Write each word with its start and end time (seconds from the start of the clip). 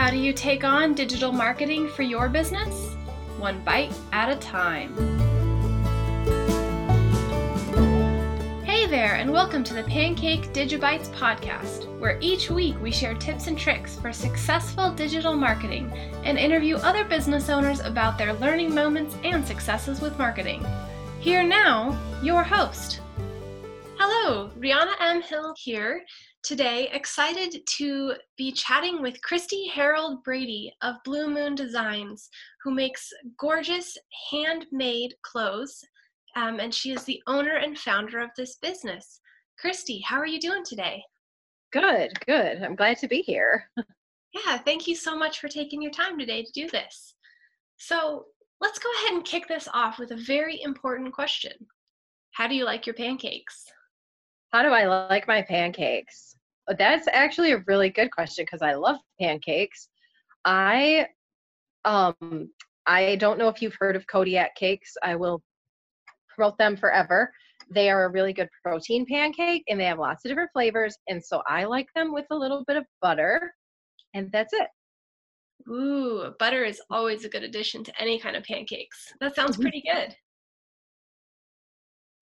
How 0.00 0.08
do 0.08 0.16
you 0.16 0.32
take 0.32 0.64
on 0.64 0.94
digital 0.94 1.30
marketing 1.30 1.86
for 1.86 2.00
your 2.00 2.30
business? 2.30 2.94
One 3.38 3.62
bite 3.64 3.92
at 4.12 4.30
a 4.30 4.36
time. 4.36 4.96
Hey 8.64 8.86
there, 8.86 9.16
and 9.16 9.30
welcome 9.30 9.62
to 9.62 9.74
the 9.74 9.82
Pancake 9.82 10.54
Digibytes 10.54 11.10
podcast, 11.10 11.84
where 11.98 12.16
each 12.22 12.48
week 12.48 12.80
we 12.80 12.90
share 12.90 13.12
tips 13.12 13.46
and 13.46 13.58
tricks 13.58 13.96
for 13.96 14.10
successful 14.10 14.90
digital 14.90 15.34
marketing 15.34 15.92
and 16.24 16.38
interview 16.38 16.76
other 16.76 17.04
business 17.04 17.50
owners 17.50 17.80
about 17.80 18.16
their 18.16 18.32
learning 18.32 18.74
moments 18.74 19.16
and 19.22 19.46
successes 19.46 20.00
with 20.00 20.18
marketing. 20.18 20.64
Here 21.18 21.42
now, 21.42 21.94
your 22.22 22.42
host. 22.42 23.02
Hello, 23.98 24.50
Rianna 24.58 24.94
M. 24.98 25.20
Hill 25.20 25.54
here, 25.58 26.06
today 26.42 26.88
excited 26.92 27.66
to 27.66 28.14
be 28.36 28.52
chatting 28.52 29.02
with 29.02 29.20
Kristi 29.22 29.70
Herald 29.70 30.22
Brady 30.24 30.72
of 30.82 30.96
Blu 31.04 31.28
Moon 31.28 31.54
Designs, 31.54 32.28
who 32.62 32.70
makes 32.70 33.12
gorgeous 33.38 33.96
handmade 34.30 35.14
clothes, 35.22 35.84
um, 36.36 36.60
and 36.60 36.74
she 36.74 36.92
is 36.92 37.04
the 37.04 37.22
owner 37.26 37.56
and 37.56 37.78
founder 37.78 38.20
of 38.20 38.30
this 38.36 38.56
business. 38.56 39.20
Kristi, 39.62 40.00
how 40.04 40.16
are 40.16 40.26
you 40.26 40.40
doing 40.40 40.64
today? 40.64 41.02
Good, 41.72 42.12
good. 42.26 42.62
I'm 42.62 42.76
glad 42.76 42.98
to 42.98 43.08
be 43.08 43.22
here. 43.22 43.70
yeah, 43.76 44.58
thank 44.58 44.86
you 44.86 44.96
so 44.96 45.16
much 45.16 45.40
for 45.40 45.48
taking 45.48 45.82
your 45.82 45.92
time 45.92 46.18
today 46.18 46.42
to 46.42 46.52
do 46.52 46.68
this. 46.68 47.14
So 47.76 48.26
let's 48.60 48.78
go 48.78 48.88
ahead 48.92 49.14
and 49.14 49.24
kick 49.24 49.46
this 49.48 49.68
off 49.72 49.98
with 49.98 50.12
a 50.12 50.16
very 50.16 50.62
important 50.62 51.12
question 51.12 51.52
How 52.32 52.48
do 52.48 52.54
you 52.54 52.64
like 52.64 52.86
your 52.86 52.94
pancakes? 52.94 53.66
How 54.52 54.62
do 54.62 54.68
I 54.68 54.84
like 54.86 55.28
my 55.28 55.42
pancakes? 55.42 56.36
That's 56.78 57.08
actually 57.12 57.52
a 57.52 57.62
really 57.66 57.90
good 57.90 58.10
question 58.10 58.44
because 58.44 58.62
I 58.62 58.74
love 58.74 58.96
pancakes. 59.20 59.88
I 60.44 61.06
um 61.84 62.50
I 62.86 63.16
don't 63.16 63.38
know 63.38 63.48
if 63.48 63.62
you've 63.62 63.76
heard 63.78 63.96
of 63.96 64.06
Kodiak 64.06 64.54
cakes. 64.56 64.96
I 65.02 65.14
will 65.14 65.42
promote 66.34 66.58
them 66.58 66.76
forever. 66.76 67.32
They 67.72 67.90
are 67.90 68.06
a 68.06 68.10
really 68.10 68.32
good 68.32 68.48
protein 68.64 69.06
pancake 69.06 69.62
and 69.68 69.78
they 69.78 69.84
have 69.84 69.98
lots 69.98 70.24
of 70.24 70.30
different 70.30 70.50
flavors. 70.52 70.96
And 71.08 71.24
so 71.24 71.42
I 71.48 71.64
like 71.64 71.86
them 71.94 72.12
with 72.12 72.26
a 72.30 72.36
little 72.36 72.64
bit 72.66 72.76
of 72.76 72.84
butter. 73.00 73.52
And 74.14 74.30
that's 74.32 74.52
it. 74.52 74.68
Ooh, 75.68 76.34
butter 76.38 76.64
is 76.64 76.80
always 76.90 77.24
a 77.24 77.28
good 77.28 77.44
addition 77.44 77.84
to 77.84 78.00
any 78.00 78.18
kind 78.18 78.34
of 78.34 78.42
pancakes. 78.44 79.12
That 79.20 79.36
sounds 79.36 79.52
mm-hmm. 79.52 79.62
pretty 79.62 79.82
good. 79.82 80.16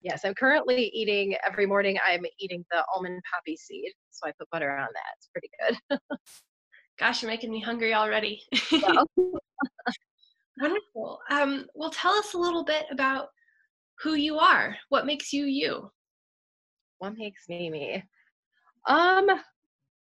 Yes, 0.03 0.25
I'm 0.25 0.35
currently 0.35 0.91
eating 0.95 1.37
every 1.47 1.67
morning. 1.67 1.99
I'm 2.07 2.25
eating 2.39 2.65
the 2.71 2.85
almond 2.95 3.21
poppy 3.33 3.57
seed, 3.57 3.93
so 4.11 4.29
I 4.29 4.33
put 4.39 4.49
butter 4.51 4.71
on 4.71 4.89
that. 4.93 5.15
It's 5.17 5.29
pretty 5.33 5.51
good. 5.61 5.99
Gosh, 6.99 7.23
you're 7.23 7.31
making 7.31 7.51
me 7.51 7.61
hungry 7.61 7.95
already. 7.95 8.43
Wonderful. 10.61 11.21
Um, 11.31 11.67
well, 11.75 11.91
tell 11.91 12.13
us 12.13 12.35
a 12.35 12.39
little 12.39 12.65
bit 12.65 12.87
about 12.91 13.29
who 14.01 14.15
you 14.15 14.39
are. 14.39 14.77
What 14.89 15.07
makes 15.07 15.33
you 15.33 15.47
you? 15.47 15.91
What 16.99 17.17
makes 17.17 17.49
me 17.49 17.71
me? 17.71 18.03
Um, 18.87 19.29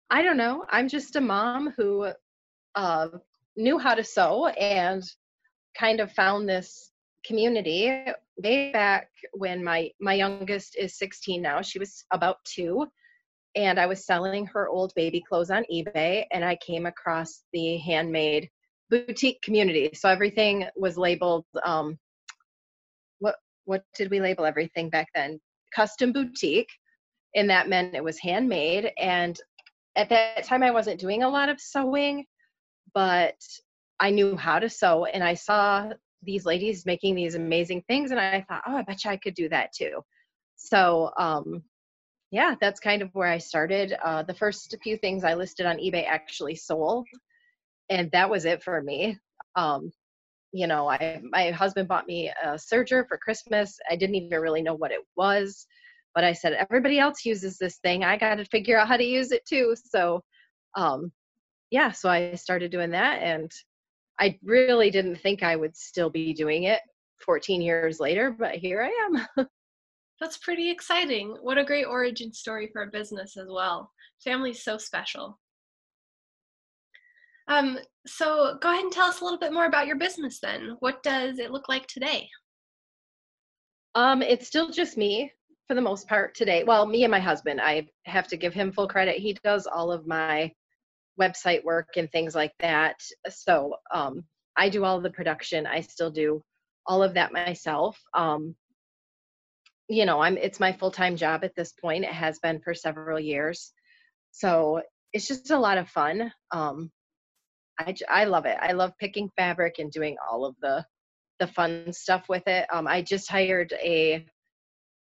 I 0.10 0.22
don't 0.22 0.38
know. 0.38 0.66
I'm 0.70 0.88
just 0.88 1.16
a 1.16 1.22
mom 1.22 1.74
who 1.76 2.12
uh, 2.76 3.08
knew 3.56 3.78
how 3.78 3.96
to 3.96 4.04
sew 4.04 4.48
and 4.48 5.04
kind 5.78 6.00
of 6.00 6.12
found 6.12 6.48
this 6.48 6.92
community 7.26 8.06
way 8.38 8.72
back 8.72 9.10
when 9.34 9.64
my 9.64 9.90
my 10.00 10.14
youngest 10.14 10.76
is 10.78 10.98
16 10.98 11.42
now 11.42 11.62
she 11.62 11.80
was 11.80 12.06
about 12.12 12.38
two 12.44 12.86
and 13.56 13.80
i 13.80 13.86
was 13.86 14.06
selling 14.06 14.46
her 14.46 14.68
old 14.68 14.94
baby 14.96 15.24
clothes 15.28 15.50
on 15.50 15.64
ebay 15.72 16.26
and 16.32 16.44
i 16.44 16.56
came 16.58 16.86
across 16.86 17.44
the 17.54 17.78
handmade 17.78 18.50
boutique 18.90 19.42
community. 19.42 19.92
So 19.94 20.10
everything 20.10 20.66
was 20.76 20.98
labeled 20.98 21.46
um 21.64 21.98
what 23.20 23.36
what 23.66 23.84
did 23.96 24.12
we 24.12 24.20
label 24.20 24.46
everything 24.46 24.90
back 24.90 25.08
then? 25.16 25.40
Custom 25.76 26.12
boutique 26.12 26.70
and 27.36 27.50
that 27.50 27.70
meant 27.70 27.96
it 27.96 28.04
was 28.04 28.20
handmade 28.20 28.92
and 28.98 29.38
at 29.98 30.10
that 30.10 30.44
time 30.44 30.64
i 30.64 30.72
wasn't 30.72 31.00
doing 31.00 31.24
a 31.24 31.30
lot 31.30 31.50
of 31.50 31.60
sewing 31.60 32.26
but 32.94 33.36
i 34.00 34.10
knew 34.10 34.38
how 34.38 34.60
to 34.60 34.70
sew 34.70 35.06
and 35.06 35.24
i 35.24 35.34
saw 35.34 35.90
these 36.26 36.46
ladies 36.46 36.86
making 36.86 37.16
these 37.16 37.36
amazing 37.36 37.84
things 37.88 38.12
and 38.12 38.20
i 38.20 38.44
thought 38.48 38.64
oh 38.68 38.76
i 38.78 38.82
bet 38.84 39.04
you 39.04 39.12
i 39.12 39.18
could 39.18 39.36
do 39.36 39.50
that 39.50 39.72
too. 39.74 40.02
So 40.56 41.12
um 41.18 41.64
yeah 42.32 42.56
that's 42.60 42.80
kind 42.80 43.02
of 43.02 43.10
where 43.14 43.28
i 43.28 43.38
started. 43.38 43.94
Uh, 44.04 44.24
the 44.24 44.34
first 44.34 44.76
few 44.84 44.98
things 44.98 45.24
i 45.24 45.34
listed 45.34 45.66
on 45.66 45.78
ebay 45.78 46.06
actually 46.08 46.56
sold 46.56 47.08
and 47.90 48.12
that 48.12 48.30
was 48.30 48.46
it 48.46 48.64
for 48.64 48.82
me. 48.82 49.18
Um 49.56 49.92
you 50.52 50.68
know 50.68 50.90
i 50.90 51.22
my 51.32 51.52
husband 51.52 51.88
bought 51.88 52.08
me 52.08 52.32
a 52.44 52.50
serger 52.54 53.08
for 53.08 53.18
christmas. 53.18 53.78
I 53.90 53.96
didn't 53.96 54.16
even 54.16 54.40
really 54.40 54.62
know 54.62 54.76
what 54.76 54.92
it 54.92 55.02
was 55.16 55.68
but 56.14 56.24
i 56.24 56.34
said 56.34 56.54
everybody 56.54 57.00
else 57.00 57.26
uses 57.26 57.58
this 57.58 57.78
thing. 57.80 58.04
I 58.04 58.18
got 58.18 58.36
to 58.36 58.46
figure 58.46 58.78
out 58.80 58.88
how 58.88 58.98
to 58.98 59.04
use 59.04 59.32
it 59.32 59.46
too. 59.46 59.76
So 59.76 60.24
um 60.76 61.12
yeah 61.72 61.92
so 61.92 62.10
i 62.10 62.36
started 62.36 62.72
doing 62.72 62.92
that 62.92 63.22
and 63.22 63.52
I 64.20 64.38
really 64.44 64.90
didn't 64.90 65.18
think 65.18 65.44
I 65.44 65.56
would 65.56 65.76
still 65.76 66.10
be 66.10 66.34
doing 66.34 66.64
it 66.64 66.80
14 67.26 67.62
years 67.62 68.00
later, 68.00 68.32
but 68.32 68.56
here 68.56 68.82
I 68.82 69.28
am. 69.38 69.48
That's 70.22 70.38
pretty 70.38 70.70
exciting. 70.70 71.38
What 71.42 71.58
a 71.58 71.66
great 71.66 71.86
origin 71.86 72.34
story 72.34 72.70
for 72.72 72.84
a 72.84 72.88
business 72.88 73.36
as 73.36 73.48
well. 73.50 73.92
Family's 74.24 74.64
so 74.64 74.78
special. 74.78 75.38
Um, 77.48 77.78
so 78.08 78.58
go 78.62 78.72
ahead 78.72 78.84
and 78.84 78.92
tell 78.92 79.08
us 79.08 79.22
a 79.22 79.24
little 79.24 79.40
bit 79.40 79.54
more 79.54 79.66
about 79.66 79.88
your 79.88 79.98
business 79.98 80.40
then. 80.40 80.78
What 80.80 81.04
does 81.04 81.38
it 81.38 81.52
look 81.52 81.70
like 81.70 81.86
today? 81.88 82.30
Um, 83.94 84.22
it's 84.22 84.48
still 84.48 84.70
just 84.70 84.98
me 84.98 85.32
for 85.68 85.76
the 85.76 85.82
most 85.82 86.08
part 86.08 86.34
today. 86.36 86.64
Well, 86.64 86.86
me 86.86 87.04
and 87.04 87.12
my 87.12 87.20
husband. 87.20 87.62
I 87.62 87.88
have 88.06 88.28
to 88.28 88.38
give 88.38 88.54
him 88.54 88.72
full 88.72 88.88
credit. 88.88 89.18
He 89.18 89.38
does 89.44 89.68
all 89.68 89.92
of 89.92 90.08
my 90.08 90.52
website 91.20 91.64
work 91.64 91.90
and 91.98 92.12
things 92.12 92.36
like 92.36 92.54
that. 92.60 93.02
So 93.30 93.76
um, 93.94 94.24
I 94.58 94.70
do 94.70 94.84
all 94.84 95.02
the 95.02 95.10
production. 95.10 95.66
I 95.66 95.82
still 95.82 96.12
do 96.12 96.42
all 96.86 97.04
of 97.04 97.14
that 97.16 97.34
myself. 97.34 98.00
Um, 98.14 98.56
you 99.88 100.06
know, 100.06 100.20
I'm 100.20 100.38
it's 100.38 100.60
my 100.60 100.74
full 100.74 100.92
time 100.92 101.16
job 101.16 101.44
at 101.44 101.56
this 101.56 101.74
point. 101.74 102.06
It 102.06 102.12
has 102.12 102.40
been 102.40 102.60
for 102.62 102.74
several 102.74 103.20
years. 103.20 103.72
So 104.32 104.82
it's 105.14 105.28
just 105.28 105.52
a 105.52 105.60
lot 105.60 105.78
of 105.78 105.90
fun. 105.90 106.32
Um, 106.52 106.92
I 107.80 107.96
I 108.10 108.26
love 108.26 108.46
it. 108.46 108.58
I 108.60 108.72
love 108.74 108.94
picking 109.00 109.30
fabric 109.36 109.76
and 109.80 109.92
doing 109.92 110.18
all 110.30 110.46
of 110.46 110.56
the 110.62 110.86
the 111.40 111.48
fun 111.48 111.92
stuff 111.94 112.28
with 112.30 112.48
it. 112.48 112.66
Um, 112.72 112.88
I 112.88 113.02
just 113.02 113.30
hired 113.30 113.74
a 113.74 114.26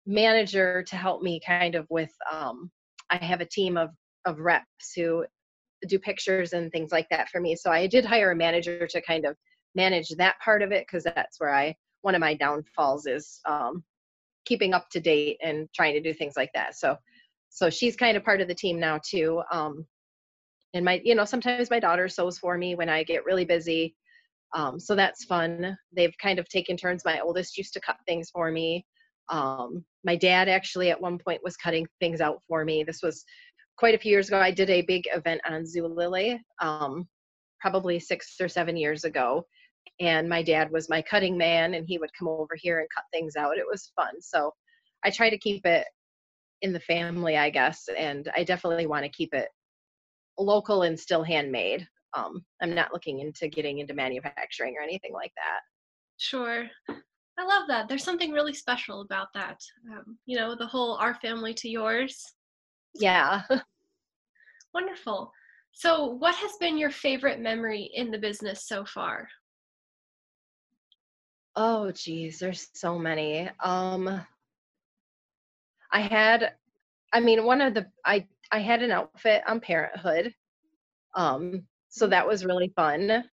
manager 0.05 0.83
to 0.83 0.95
help 0.95 1.21
me 1.21 1.41
kind 1.45 1.75
of 1.75 1.85
with 1.89 2.11
um, 2.31 2.71
I 3.09 3.17
have 3.17 3.41
a 3.41 3.45
team 3.45 3.77
of 3.77 3.89
of 4.25 4.39
reps 4.39 4.93
who 4.95 5.25
do 5.87 5.99
pictures 5.99 6.53
and 6.53 6.71
things 6.71 6.91
like 6.91 7.07
that 7.09 7.29
for 7.29 7.39
me. 7.39 7.55
So 7.55 7.71
I 7.71 7.87
did 7.87 8.05
hire 8.05 8.31
a 8.31 8.35
manager 8.35 8.87
to 8.87 9.01
kind 9.01 9.25
of 9.25 9.35
manage 9.75 10.09
that 10.17 10.35
part 10.43 10.61
of 10.61 10.71
it 10.71 10.85
because 10.87 11.03
that's 11.03 11.39
where 11.39 11.53
I 11.53 11.75
one 12.01 12.15
of 12.15 12.21
my 12.21 12.33
downfalls 12.33 13.05
is 13.05 13.39
um, 13.45 13.83
keeping 14.45 14.73
up 14.73 14.89
to 14.89 14.99
date 14.99 15.37
and 15.43 15.67
trying 15.75 15.93
to 15.93 16.01
do 16.01 16.13
things 16.13 16.33
like 16.37 16.51
that. 16.53 16.75
So 16.75 16.97
so 17.49 17.69
she's 17.69 17.95
kind 17.95 18.15
of 18.15 18.23
part 18.23 18.41
of 18.41 18.47
the 18.47 18.55
team 18.55 18.79
now 18.79 18.99
too. 19.03 19.41
Um, 19.51 19.85
and 20.73 20.85
my 20.85 21.01
you 21.03 21.15
know 21.15 21.25
sometimes 21.25 21.69
my 21.69 21.79
daughter 21.79 22.07
sews 22.07 22.37
for 22.37 22.57
me 22.57 22.75
when 22.75 22.89
I 22.89 23.03
get 23.03 23.25
really 23.25 23.45
busy. 23.45 23.95
Um, 24.55 24.79
so 24.79 24.95
that's 24.95 25.25
fun. 25.25 25.77
They've 25.95 26.17
kind 26.21 26.39
of 26.39 26.49
taken 26.49 26.75
turns. 26.75 27.05
My 27.05 27.19
oldest 27.19 27.57
used 27.57 27.73
to 27.73 27.81
cut 27.81 27.97
things 28.07 28.29
for 28.31 28.51
me. 28.51 28.85
Um, 29.29 29.85
my 30.03 30.15
dad 30.15 30.49
actually 30.49 30.89
at 30.89 30.99
one 30.99 31.19
point 31.19 31.41
was 31.43 31.55
cutting 31.55 31.87
things 31.99 32.19
out 32.19 32.41
for 32.47 32.65
me. 32.65 32.83
This 32.83 33.01
was 33.03 33.23
quite 33.79 33.95
a 33.95 33.97
few 33.97 34.11
years 34.11 34.27
ago, 34.27 34.39
I 34.39 34.51
did 34.51 34.69
a 34.69 34.81
big 34.81 35.05
event 35.13 35.39
on 35.49 35.63
Zulily, 35.63 36.37
um, 36.61 37.07
probably 37.61 37.97
six 37.97 38.35
or 38.41 38.49
seven 38.49 38.75
years 38.75 39.05
ago. 39.05 39.45
And 40.01 40.27
my 40.27 40.43
dad 40.43 40.69
was 40.69 40.89
my 40.89 41.01
cutting 41.01 41.37
man, 41.37 41.73
and 41.73 41.87
he 41.87 41.97
would 41.97 42.11
come 42.17 42.27
over 42.27 42.55
here 42.55 42.79
and 42.79 42.89
cut 42.93 43.05
things 43.13 43.37
out. 43.37 43.57
It 43.57 43.65
was 43.69 43.91
fun. 43.95 44.21
So 44.21 44.51
I 45.05 45.09
try 45.09 45.29
to 45.29 45.37
keep 45.37 45.65
it 45.65 45.87
in 46.61 46.73
the 46.73 46.79
family, 46.81 47.37
I 47.37 47.49
guess. 47.49 47.87
And 47.97 48.29
I 48.35 48.43
definitely 48.43 48.85
want 48.85 49.05
to 49.05 49.11
keep 49.11 49.33
it 49.33 49.47
local 50.37 50.83
and 50.83 50.99
still 50.99 51.23
handmade. 51.23 51.87
Um, 52.17 52.43
I'm 52.61 52.75
not 52.75 52.91
looking 52.91 53.21
into 53.21 53.47
getting 53.47 53.79
into 53.79 53.93
manufacturing 53.93 54.75
or 54.77 54.83
anything 54.83 55.13
like 55.13 55.31
that. 55.37 55.59
Sure. 56.17 56.65
I 56.89 57.45
love 57.45 57.69
that. 57.69 57.87
There's 57.87 58.03
something 58.03 58.31
really 58.31 58.53
special 58.53 59.01
about 59.01 59.27
that. 59.35 59.61
Um, 59.89 60.17
you 60.25 60.37
know, 60.37 60.53
the 60.53 60.67
whole 60.67 60.95
our 60.95 61.15
family 61.15 61.53
to 61.53 61.69
yours 61.69 62.25
yeah. 62.95 63.43
Wonderful. 64.73 65.31
So, 65.71 66.05
what 66.05 66.35
has 66.35 66.51
been 66.59 66.77
your 66.77 66.91
favorite 66.91 67.39
memory 67.39 67.89
in 67.93 68.11
the 68.11 68.17
business 68.17 68.67
so 68.67 68.85
far? 68.85 69.29
Oh, 71.55 71.91
geez, 71.91 72.39
there's 72.39 72.69
so 72.73 72.97
many. 72.97 73.49
Um, 73.63 74.25
I 75.91 76.01
had, 76.01 76.53
I 77.13 77.19
mean, 77.19 77.45
one 77.45 77.61
of 77.61 77.73
the, 77.73 77.87
I, 78.05 78.27
I 78.51 78.59
had 78.59 78.81
an 78.83 78.91
outfit 78.91 79.43
on 79.47 79.59
Parenthood. 79.59 80.33
Um, 81.15 81.67
So 81.89 82.07
that 82.07 82.27
was 82.27 82.45
really 82.45 82.71
fun. 82.75 83.25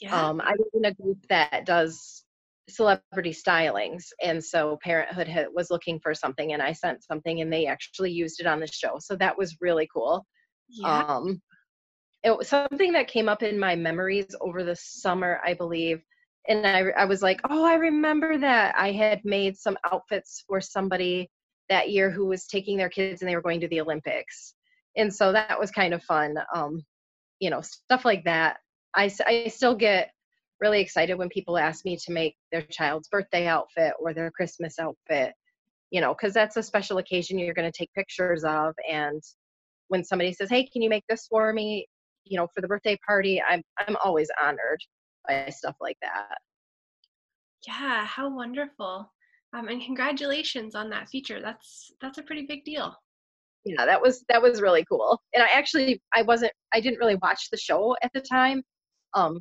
Yeah. 0.00 0.28
Um, 0.28 0.40
I 0.40 0.52
was 0.58 0.68
in 0.74 0.84
a 0.84 0.94
group 0.94 1.26
that 1.28 1.64
does 1.66 2.24
celebrity 2.68 3.32
stylings, 3.32 4.04
and 4.22 4.42
so 4.42 4.78
Parenthood 4.82 5.28
had, 5.28 5.46
was 5.54 5.70
looking 5.70 6.00
for 6.00 6.14
something, 6.14 6.52
and 6.52 6.62
I 6.62 6.72
sent 6.72 7.04
something, 7.04 7.40
and 7.40 7.52
they 7.52 7.66
actually 7.66 8.12
used 8.12 8.40
it 8.40 8.46
on 8.46 8.60
the 8.60 8.66
show. 8.66 8.96
So 8.98 9.16
that 9.16 9.38
was 9.38 9.56
really 9.60 9.88
cool. 9.92 10.24
yeah. 10.68 11.04
Um, 11.04 11.40
it 12.26 12.36
was 12.36 12.48
something 12.48 12.92
that 12.92 13.06
came 13.06 13.28
up 13.28 13.44
in 13.44 13.58
my 13.58 13.76
memories 13.76 14.34
over 14.40 14.64
the 14.64 14.74
summer, 14.74 15.40
I 15.44 15.54
believe. 15.54 16.02
And 16.48 16.66
I, 16.66 16.80
I 16.96 17.04
was 17.04 17.22
like, 17.22 17.40
oh, 17.48 17.64
I 17.64 17.74
remember 17.74 18.38
that. 18.38 18.74
I 18.76 18.90
had 18.90 19.24
made 19.24 19.56
some 19.56 19.78
outfits 19.90 20.42
for 20.48 20.60
somebody 20.60 21.30
that 21.68 21.90
year 21.90 22.10
who 22.10 22.26
was 22.26 22.46
taking 22.46 22.76
their 22.76 22.88
kids 22.88 23.22
and 23.22 23.28
they 23.28 23.36
were 23.36 23.42
going 23.42 23.60
to 23.60 23.68
the 23.68 23.80
Olympics. 23.80 24.54
And 24.96 25.14
so 25.14 25.32
that 25.32 25.58
was 25.58 25.70
kind 25.70 25.94
of 25.94 26.02
fun. 26.02 26.36
Um, 26.54 26.82
you 27.38 27.50
know, 27.50 27.60
stuff 27.60 28.04
like 28.04 28.24
that. 28.24 28.58
i, 28.94 29.10
I 29.24 29.48
still 29.48 29.76
get 29.76 30.10
really 30.60 30.80
excited 30.80 31.16
when 31.16 31.28
people 31.28 31.58
ask 31.58 31.84
me 31.84 31.96
to 31.96 32.12
make 32.12 32.36
their 32.50 32.62
child's 32.62 33.08
birthday 33.08 33.46
outfit 33.46 33.92
or 34.00 34.14
their 34.14 34.30
Christmas 34.30 34.78
outfit, 34.78 35.32
you 35.90 36.00
know, 36.00 36.14
because 36.14 36.32
that's 36.32 36.56
a 36.56 36.62
special 36.62 36.98
occasion 36.98 37.38
you're 37.38 37.54
going 37.54 37.70
to 37.70 37.76
take 37.76 37.92
pictures 37.94 38.44
of. 38.44 38.74
And 38.90 39.22
when 39.88 40.04
somebody 40.04 40.32
says, 40.32 40.50
hey, 40.50 40.66
can 40.66 40.82
you 40.82 40.88
make 40.88 41.04
this 41.08 41.26
for 41.28 41.52
me? 41.52 41.86
You 42.24 42.38
know, 42.38 42.48
for 42.54 42.60
the 42.60 42.68
birthday 42.68 42.98
party, 43.06 43.40
I'm 43.48 43.62
I'm 43.78 43.96
always 44.04 44.28
honored 44.42 44.80
by 45.28 45.48
stuff 45.50 45.76
like 45.80 45.96
that. 46.02 46.38
Yeah, 47.66 48.04
how 48.04 48.34
wonderful. 48.34 49.12
Um, 49.52 49.68
and 49.68 49.82
congratulations 49.82 50.74
on 50.74 50.90
that 50.90 51.08
feature. 51.08 51.40
That's 51.40 51.92
that's 52.00 52.18
a 52.18 52.22
pretty 52.22 52.46
big 52.46 52.64
deal. 52.64 52.94
Yeah, 53.64 53.84
that 53.84 54.00
was 54.00 54.24
that 54.28 54.42
was 54.42 54.60
really 54.60 54.84
cool. 54.88 55.20
And 55.34 55.42
I 55.42 55.48
actually 55.52 56.00
I 56.14 56.22
wasn't 56.22 56.52
I 56.72 56.80
didn't 56.80 56.98
really 56.98 57.18
watch 57.22 57.48
the 57.50 57.56
show 57.56 57.96
at 58.02 58.12
the 58.12 58.20
time. 58.20 58.62
Um 59.14 59.40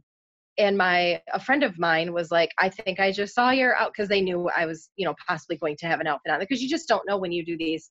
and 0.58 0.78
my 0.78 1.22
a 1.34 1.40
friend 1.40 1.64
of 1.64 1.78
mine 1.78 2.14
was 2.14 2.32
like, 2.32 2.50
I 2.60 2.70
think 2.70 3.00
I 3.00 3.12
just 3.12 3.36
saw 3.36 3.52
your 3.52 3.76
out 3.76 3.92
because 3.96 4.10
they 4.10 4.22
knew 4.22 4.50
I 4.56 4.66
was, 4.66 4.90
you 4.96 5.06
know, 5.06 5.16
possibly 5.28 5.58
going 5.58 5.76
to 5.78 5.88
have 5.88 6.00
an 6.00 6.08
outfit 6.08 6.32
on 6.32 6.40
because 6.40 6.62
you 6.62 6.70
just 6.70 6.88
don't 6.88 7.08
know 7.08 7.18
when 7.18 7.32
you 7.32 7.46
do 7.46 7.58
these 7.58 7.90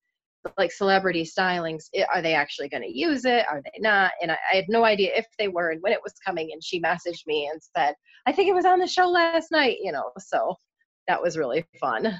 like 0.58 0.72
celebrity 0.72 1.24
stylings. 1.24 1.84
i- 1.96 2.06
Are 2.14 2.22
they 2.22 2.34
actually 2.34 2.68
going 2.68 2.82
to 2.82 2.98
use 2.98 3.24
it? 3.24 3.46
Are 3.50 3.62
they 3.62 3.78
not? 3.80 4.12
And 4.20 4.30
I, 4.30 4.38
I 4.52 4.56
had 4.56 4.66
no 4.68 4.84
idea 4.84 5.12
if 5.14 5.26
they 5.38 5.48
were 5.48 5.70
and 5.70 5.82
when 5.82 5.92
it 5.92 6.00
was 6.02 6.14
coming. 6.24 6.50
And 6.52 6.62
she 6.62 6.80
messaged 6.80 7.26
me 7.26 7.48
and 7.50 7.60
said, 7.76 7.94
I 8.26 8.32
think 8.32 8.48
it 8.48 8.54
was 8.54 8.66
on 8.66 8.78
the 8.78 8.86
show 8.86 9.08
last 9.08 9.50
night, 9.50 9.78
you 9.82 9.92
know. 9.92 10.10
So 10.18 10.54
that 11.08 11.20
was 11.22 11.36
really 11.38 11.64
fun. 11.80 12.18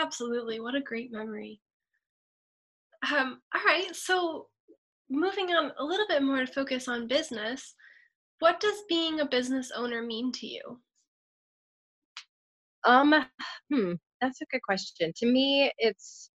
Absolutely. 0.00 0.60
What 0.60 0.74
a 0.74 0.80
great 0.80 1.12
memory. 1.12 1.60
Um, 3.12 3.40
all 3.54 3.62
right, 3.64 3.94
so 3.96 4.48
moving 5.08 5.50
on 5.54 5.72
a 5.78 5.84
little 5.84 6.06
bit 6.06 6.22
more 6.22 6.44
to 6.44 6.52
focus 6.52 6.86
on 6.86 7.08
business, 7.08 7.74
what 8.40 8.60
does 8.60 8.82
being 8.88 9.20
a 9.20 9.26
business 9.26 9.70
owner 9.70 10.02
mean 10.02 10.32
to 10.32 10.46
you? 10.46 10.80
Um, 12.84 13.14
hmm, 13.72 13.92
that's 14.20 14.40
a 14.40 14.46
good 14.50 14.62
question. 14.62 15.12
To 15.16 15.26
me, 15.26 15.72
it's 15.78 16.30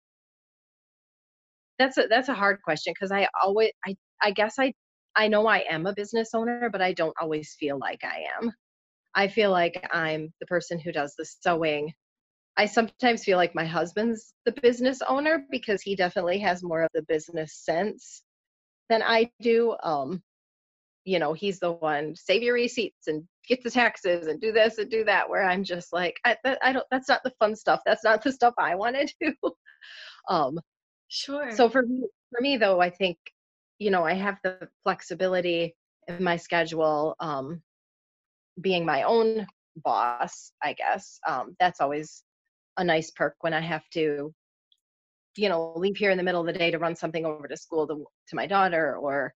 that's 1.78 1.98
a 1.98 2.06
that's 2.08 2.28
a 2.28 2.34
hard 2.34 2.62
question 2.62 2.92
because 2.94 3.10
I 3.12 3.28
always 3.42 3.70
I 3.86 3.96
I 4.22 4.30
guess 4.30 4.54
I 4.58 4.72
I 5.16 5.28
know 5.28 5.46
I 5.46 5.64
am 5.70 5.86
a 5.86 5.94
business 5.94 6.30
owner, 6.34 6.68
but 6.70 6.82
I 6.82 6.92
don't 6.92 7.14
always 7.20 7.56
feel 7.58 7.78
like 7.78 8.02
I 8.04 8.24
am. 8.40 8.52
I 9.14 9.28
feel 9.28 9.50
like 9.50 9.86
I'm 9.92 10.32
the 10.40 10.46
person 10.46 10.78
who 10.78 10.92
does 10.92 11.14
the 11.16 11.24
sewing. 11.26 11.92
I 12.56 12.66
sometimes 12.66 13.24
feel 13.24 13.38
like 13.38 13.54
my 13.54 13.66
husband's 13.66 14.34
the 14.46 14.52
business 14.62 15.00
owner 15.08 15.44
because 15.50 15.82
he 15.82 15.96
definitely 15.96 16.38
has 16.40 16.62
more 16.62 16.82
of 16.82 16.90
the 16.94 17.04
business 17.08 17.54
sense 17.64 18.22
than 18.90 19.02
I 19.02 19.30
do. 19.40 19.76
Um, 19.82 20.22
you 21.04 21.18
know, 21.18 21.34
he's 21.34 21.60
the 21.60 21.72
one 21.72 22.16
save 22.16 22.42
your 22.42 22.54
receipts 22.54 23.06
and 23.08 23.24
get 23.46 23.62
the 23.62 23.70
taxes 23.70 24.26
and 24.26 24.40
do 24.40 24.52
this 24.52 24.78
and 24.78 24.90
do 24.90 25.04
that. 25.04 25.28
Where 25.28 25.44
I'm 25.44 25.64
just 25.64 25.92
like, 25.92 26.16
I, 26.24 26.36
that, 26.44 26.58
I 26.62 26.72
don't. 26.72 26.86
That's 26.90 27.08
not 27.08 27.22
the 27.22 27.32
fun 27.38 27.56
stuff. 27.56 27.80
That's 27.84 28.04
not 28.04 28.22
the 28.22 28.32
stuff 28.40 28.54
I 28.58 28.74
want 28.74 28.96
to 28.96 29.14
do. 29.20 29.34
um, 30.28 30.58
Sure. 31.08 31.50
so 31.52 31.68
for 31.68 31.82
me, 31.82 32.08
for 32.30 32.40
me 32.40 32.56
though, 32.56 32.80
I 32.80 32.90
think 32.90 33.18
you 33.78 33.90
know 33.90 34.04
I 34.04 34.14
have 34.14 34.38
the 34.42 34.68
flexibility 34.82 35.76
in 36.08 36.24
my 36.24 36.36
schedule. 36.36 37.14
Um, 37.20 37.62
being 38.60 38.86
my 38.86 39.02
own 39.02 39.46
boss, 39.76 40.52
I 40.62 40.74
guess 40.74 41.18
um, 41.26 41.56
that's 41.58 41.80
always 41.80 42.22
a 42.76 42.84
nice 42.84 43.10
perk 43.10 43.34
when 43.40 43.52
I 43.52 43.60
have 43.60 43.88
to, 43.90 44.32
you 45.36 45.48
know, 45.48 45.72
leave 45.76 45.96
here 45.96 46.10
in 46.10 46.16
the 46.16 46.22
middle 46.22 46.40
of 46.40 46.46
the 46.46 46.52
day 46.52 46.70
to 46.70 46.78
run 46.78 46.96
something 46.96 47.24
over 47.26 47.48
to 47.48 47.56
school 47.56 47.86
to 47.88 48.04
to 48.28 48.36
my 48.36 48.46
daughter, 48.46 48.96
or 48.96 49.34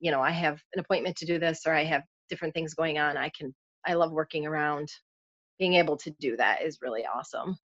you 0.00 0.10
know, 0.10 0.20
I 0.20 0.30
have 0.30 0.60
an 0.74 0.80
appointment 0.80 1.16
to 1.16 1.26
do 1.26 1.38
this, 1.38 1.62
or 1.66 1.74
I 1.74 1.84
have 1.84 2.02
different 2.28 2.54
things 2.54 2.74
going 2.74 2.98
on. 2.98 3.16
I 3.16 3.30
can. 3.36 3.54
I 3.86 3.94
love 3.94 4.12
working 4.12 4.46
around. 4.46 4.88
Being 5.58 5.74
able 5.74 5.96
to 5.98 6.10
do 6.20 6.36
that 6.36 6.62
is 6.62 6.78
really 6.82 7.04
awesome. 7.06 7.56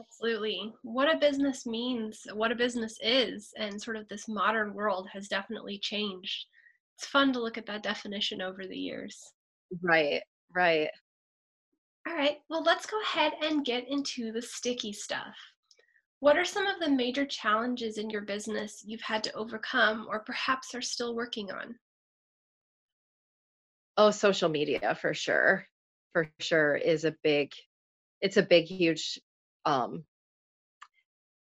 Absolutely. 0.00 0.72
What 0.82 1.14
a 1.14 1.18
business 1.18 1.66
means, 1.66 2.26
what 2.32 2.50
a 2.50 2.56
business 2.56 2.98
is, 3.02 3.52
and 3.56 3.80
sort 3.80 3.96
of 3.96 4.08
this 4.08 4.26
modern 4.26 4.72
world 4.74 5.08
has 5.12 5.28
definitely 5.28 5.78
changed. 5.78 6.46
It's 6.96 7.06
fun 7.06 7.32
to 7.34 7.40
look 7.40 7.58
at 7.58 7.66
that 7.66 7.82
definition 7.82 8.40
over 8.40 8.66
the 8.66 8.78
years. 8.78 9.22
Right. 9.82 10.22
Right. 10.54 10.88
All 12.08 12.14
right, 12.14 12.38
well, 12.48 12.62
let's 12.62 12.86
go 12.86 12.98
ahead 13.02 13.32
and 13.42 13.66
get 13.66 13.86
into 13.86 14.32
the 14.32 14.40
sticky 14.40 14.94
stuff. 14.94 15.34
What 16.20 16.36
are 16.36 16.44
some 16.44 16.66
of 16.66 16.80
the 16.80 16.90
major 16.90 17.24
challenges 17.24 17.96
in 17.96 18.10
your 18.10 18.22
business 18.22 18.82
you've 18.84 19.02
had 19.02 19.22
to 19.24 19.32
overcome 19.34 20.06
or 20.10 20.20
perhaps 20.20 20.74
are 20.74 20.82
still 20.82 21.14
working 21.14 21.52
on? 21.52 21.78
Oh, 23.96 24.10
social 24.10 24.48
media 24.48 24.96
for 25.00 25.14
sure. 25.14 25.66
For 26.12 26.28
sure 26.40 26.74
is 26.74 27.04
a 27.04 27.14
big 27.22 27.52
it's 28.20 28.36
a 28.36 28.42
big 28.42 28.64
huge 28.64 29.20
um 29.64 30.04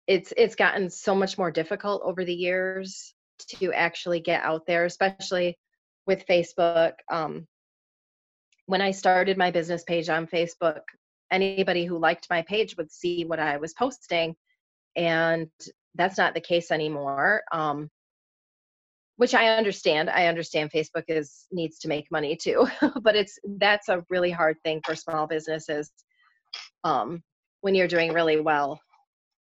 it's 0.08 0.32
it's 0.36 0.56
gotten 0.56 0.90
so 0.90 1.14
much 1.14 1.38
more 1.38 1.52
difficult 1.52 2.02
over 2.04 2.24
the 2.24 2.34
years 2.34 3.14
to 3.60 3.72
actually 3.72 4.18
get 4.18 4.42
out 4.42 4.66
there, 4.66 4.84
especially 4.86 5.56
with 6.06 6.26
Facebook. 6.26 6.94
Um 7.08 7.46
when 8.66 8.80
I 8.80 8.90
started 8.90 9.38
my 9.38 9.52
business 9.52 9.84
page 9.84 10.08
on 10.08 10.26
Facebook, 10.26 10.80
anybody 11.30 11.84
who 11.84 11.98
liked 11.98 12.26
my 12.28 12.42
page 12.42 12.76
would 12.76 12.90
see 12.90 13.24
what 13.24 13.38
I 13.38 13.58
was 13.58 13.72
posting 13.74 14.34
and 14.98 15.48
that's 15.94 16.18
not 16.18 16.34
the 16.34 16.40
case 16.40 16.70
anymore. 16.70 17.42
Um 17.52 17.90
which 19.18 19.34
I 19.34 19.48
understand. 19.48 20.08
I 20.08 20.28
understand 20.28 20.70
Facebook 20.70 21.02
is 21.08 21.46
needs 21.50 21.80
to 21.80 21.88
make 21.88 22.10
money 22.10 22.36
too, 22.36 22.68
but 23.02 23.16
it's 23.16 23.36
that's 23.58 23.88
a 23.88 24.04
really 24.10 24.30
hard 24.30 24.56
thing 24.62 24.80
for 24.84 24.94
small 24.94 25.26
businesses 25.26 25.90
um, 26.84 27.22
when 27.60 27.74
you're 27.74 27.88
doing 27.88 28.12
really 28.12 28.40
well 28.40 28.80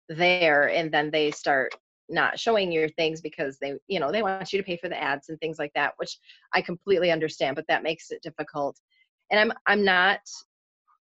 there, 0.10 0.70
and 0.70 0.92
then 0.92 1.12
they 1.12 1.30
start 1.30 1.76
not 2.10 2.40
showing 2.40 2.72
your 2.72 2.90
things 2.90 3.22
because 3.22 3.60
they, 3.60 3.76
you 3.88 4.00
know, 4.00 4.12
they 4.12 4.24
want 4.24 4.52
you 4.52 4.60
to 4.60 4.66
pay 4.66 4.78
for 4.78 4.90
the 4.90 5.02
ads 5.02 5.30
and 5.30 5.40
things 5.40 5.60
like 5.60 5.72
that, 5.76 5.94
which 5.98 6.18
I 6.54 6.62
completely 6.62 7.12
understand. 7.12 7.56
But 7.56 7.68
that 7.68 7.84
makes 7.84 8.10
it 8.10 8.24
difficult. 8.24 8.78
And 9.30 9.40
I'm 9.40 9.54
I'm 9.68 9.86
not, 9.86 10.22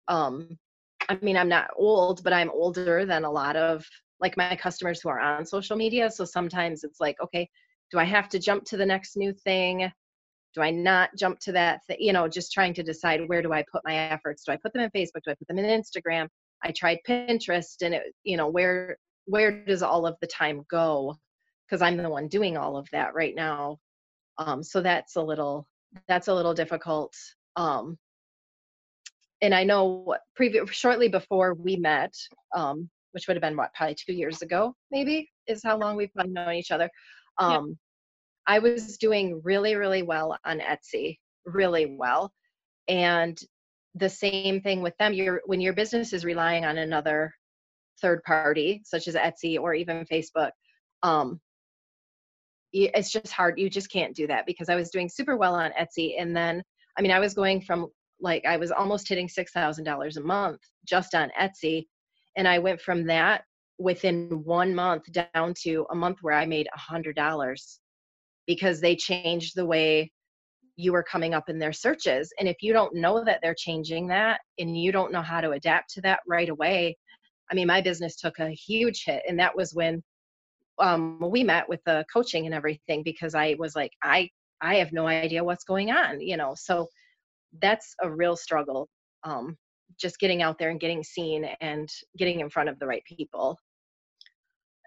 um, 0.10 0.60
I 1.08 1.18
mean, 1.22 1.38
I'm 1.38 1.50
not 1.50 1.70
old, 1.78 2.22
but 2.22 2.34
I'm 2.34 2.52
older 2.52 3.06
than 3.06 3.24
a 3.24 3.32
lot 3.32 3.56
of 3.56 3.86
like 4.22 4.38
my 4.38 4.56
customers 4.56 5.02
who 5.02 5.10
are 5.10 5.20
on 5.20 5.46
social 5.46 5.76
media. 5.76 6.10
So 6.10 6.24
sometimes 6.26 6.84
it's 6.84 7.00
like, 7.00 7.18
okay, 7.22 7.50
do 7.92 8.00
I 8.00 8.04
have 8.06 8.30
to 8.30 8.40
jump 8.40 8.64
to 8.66 8.78
the 8.78 8.86
next 8.86 9.18
new 9.18 9.34
thing? 9.34 9.92
Do 10.54 10.62
I 10.62 10.72
not 10.72 11.10
jump 11.18 11.40
to 11.40 11.52
that 11.54 11.82
thing? 11.88 11.98
You 12.00 12.14
know, 12.14 12.28
just 12.28 12.52
trying 12.52 12.74
to 12.76 12.84
decide 12.84 13.28
where 13.28 13.42
do 13.42 13.52
I 13.52 13.64
put 13.72 13.82
my 13.84 13.96
efforts? 13.96 14.44
Do 14.46 14.52
I 14.52 14.58
put 14.58 14.74
them 14.74 14.84
in 14.84 14.90
Facebook? 14.92 15.24
Do 15.26 15.32
I 15.32 15.36
put 15.36 15.48
them 15.48 15.60
in 15.60 15.66
Instagram? 15.66 16.28
I 16.64 16.72
tried 16.72 17.00
Pinterest 17.08 17.82
and 17.82 17.96
it, 17.96 18.04
you 18.24 18.38
know, 18.38 18.48
where 18.48 18.98
where 19.26 19.64
does 19.66 19.82
all 19.82 20.06
of 20.06 20.16
the 20.22 20.28
time 20.28 20.64
go? 20.70 21.16
Because 21.68 21.82
I'm 21.82 21.98
the 21.98 22.10
one 22.10 22.28
doing 22.28 22.58
all 22.58 22.78
of 22.78 22.88
that 22.92 23.14
right 23.14 23.36
now. 23.36 23.78
Um, 24.38 24.62
so 24.64 24.82
that's 24.82 25.16
a 25.16 25.22
little 25.22 25.68
that's 26.08 26.28
a 26.28 26.34
little 26.34 26.54
difficult. 26.54 27.14
Um, 27.56 27.98
and 29.42 29.56
I 29.56 29.64
know 29.64 29.86
what 29.86 30.22
previous 30.36 30.70
shortly 30.70 31.08
before 31.08 31.54
we 31.54 31.76
met, 31.76 32.14
um, 32.56 32.90
which 33.12 33.28
would 33.28 33.36
have 33.36 33.42
been 33.42 33.58
what 33.58 33.74
probably 33.74 33.96
two 33.96 34.14
years 34.14 34.42
ago, 34.42 34.74
maybe 34.92 35.30
is 35.48 35.62
how 35.64 35.78
long 35.78 35.96
we've 35.96 36.12
known 36.16 36.54
each 36.54 36.72
other. 36.72 36.90
Yeah. 37.40 37.58
Um, 37.58 37.78
I 38.48 38.60
was 38.60 38.98
doing 38.98 39.42
really, 39.44 39.76
really 39.76 40.04
well 40.04 40.38
on 40.46 40.60
Etsy, 40.60 41.18
really 41.46 41.96
well. 41.98 42.32
And 42.88 43.40
the 43.96 44.10
same 44.10 44.62
thing 44.62 44.82
with 44.82 44.96
them. 44.98 45.14
You're 45.14 45.42
when 45.46 45.62
your 45.62 45.74
business 45.74 46.14
is 46.14 46.26
relying 46.26 46.66
on 46.66 46.78
another 46.78 47.34
third 48.02 48.24
party, 48.24 48.82
such 48.84 49.08
as 49.08 49.16
Etsy 49.16 49.60
or 49.60 49.74
even 49.74 50.06
Facebook, 50.06 50.52
um, 51.04 51.40
it's 52.74 53.12
just 53.12 53.32
hard. 53.34 53.60
You 53.60 53.70
just 53.70 53.92
can't 53.92 54.16
do 54.16 54.28
that 54.28 54.46
because 54.46 54.70
I 54.70 54.76
was 54.76 54.92
doing 54.92 55.10
super 55.10 55.36
well 55.36 55.56
on 55.56 55.72
Etsy, 55.72 56.16
and 56.20 56.36
then 56.36 56.64
I 56.98 57.02
mean 57.02 57.12
I 57.12 57.20
was 57.20 57.34
going 57.34 57.62
from 57.62 57.88
like 58.22 58.46
I 58.46 58.58
was 58.58 58.72
almost 58.72 59.10
hitting 59.10 59.28
six 59.28 59.52
thousand 59.52 59.84
dollars 59.84 60.18
a 60.18 60.22
month 60.22 60.62
just 60.86 61.14
on 61.14 61.32
Etsy, 61.40 61.88
and 62.36 62.48
I 62.48 62.60
went 62.60 62.82
from 62.82 63.06
that 63.08 63.44
within 63.78 64.44
one 64.44 64.74
month 64.76 65.04
down 65.12 65.54
to 65.64 65.86
a 65.92 65.96
month 65.96 66.20
where 66.22 66.36
I 66.36 66.46
made 66.46 66.68
a 66.74 66.80
hundred 66.80 67.16
dollars 67.16 67.80
because 68.48 68.80
they 68.80 68.96
changed 68.96 69.56
the 69.56 69.66
way 69.66 70.12
you 70.76 70.92
were 70.92 71.04
coming 71.04 71.34
up 71.34 71.50
in 71.50 71.60
their 71.60 71.74
searches. 71.74 72.34
And 72.40 72.48
if 72.48 72.58
you 72.62 72.74
don't 72.74 72.96
know 72.96 73.24
that 73.24 73.40
they're 73.42 73.56
changing 73.56 74.08
that 74.08 74.42
and 74.58 74.78
you 74.78 74.92
don't 74.92 75.12
know 75.12 75.22
how 75.22 75.42
to 75.42 75.52
adapt 75.52 75.94
to 75.94 76.02
that 76.02 76.20
right 76.28 76.50
away, 76.50 76.98
I 77.52 77.56
mean, 77.56 77.68
my 77.68 77.82
business 77.82 78.16
took 78.16 78.40
a 78.40 78.50
huge 78.50 79.04
hit. 79.06 79.24
And 79.28 79.40
that 79.40 79.56
was 79.56 79.74
when 79.74 80.02
um, 80.80 81.20
we 81.20 81.44
met 81.44 81.68
with 81.68 81.82
the 81.86 82.06
coaching 82.12 82.46
and 82.46 82.56
everything 82.56 83.04
because 83.04 83.36
I 83.36 83.56
was 83.60 83.76
like, 83.76 83.92
I, 84.02 84.30
I 84.62 84.76
have 84.76 84.94
no 84.94 85.08
idea 85.08 85.44
what's 85.44 85.64
going 85.64 85.92
on, 85.92 86.22
you 86.22 86.38
know. 86.38 86.56
So 86.56 86.88
that's 87.62 87.94
a 88.02 88.10
real 88.10 88.36
struggle. 88.36 88.88
Um, 89.24 89.58
just 90.00 90.20
getting 90.20 90.42
out 90.42 90.58
there 90.58 90.70
and 90.70 90.80
getting 90.80 91.04
seen 91.04 91.46
and 91.62 91.90
getting 92.18 92.40
in 92.40 92.50
front 92.50 92.70
of 92.70 92.80
the 92.80 92.88
right 92.88 93.04
people. 93.06 93.58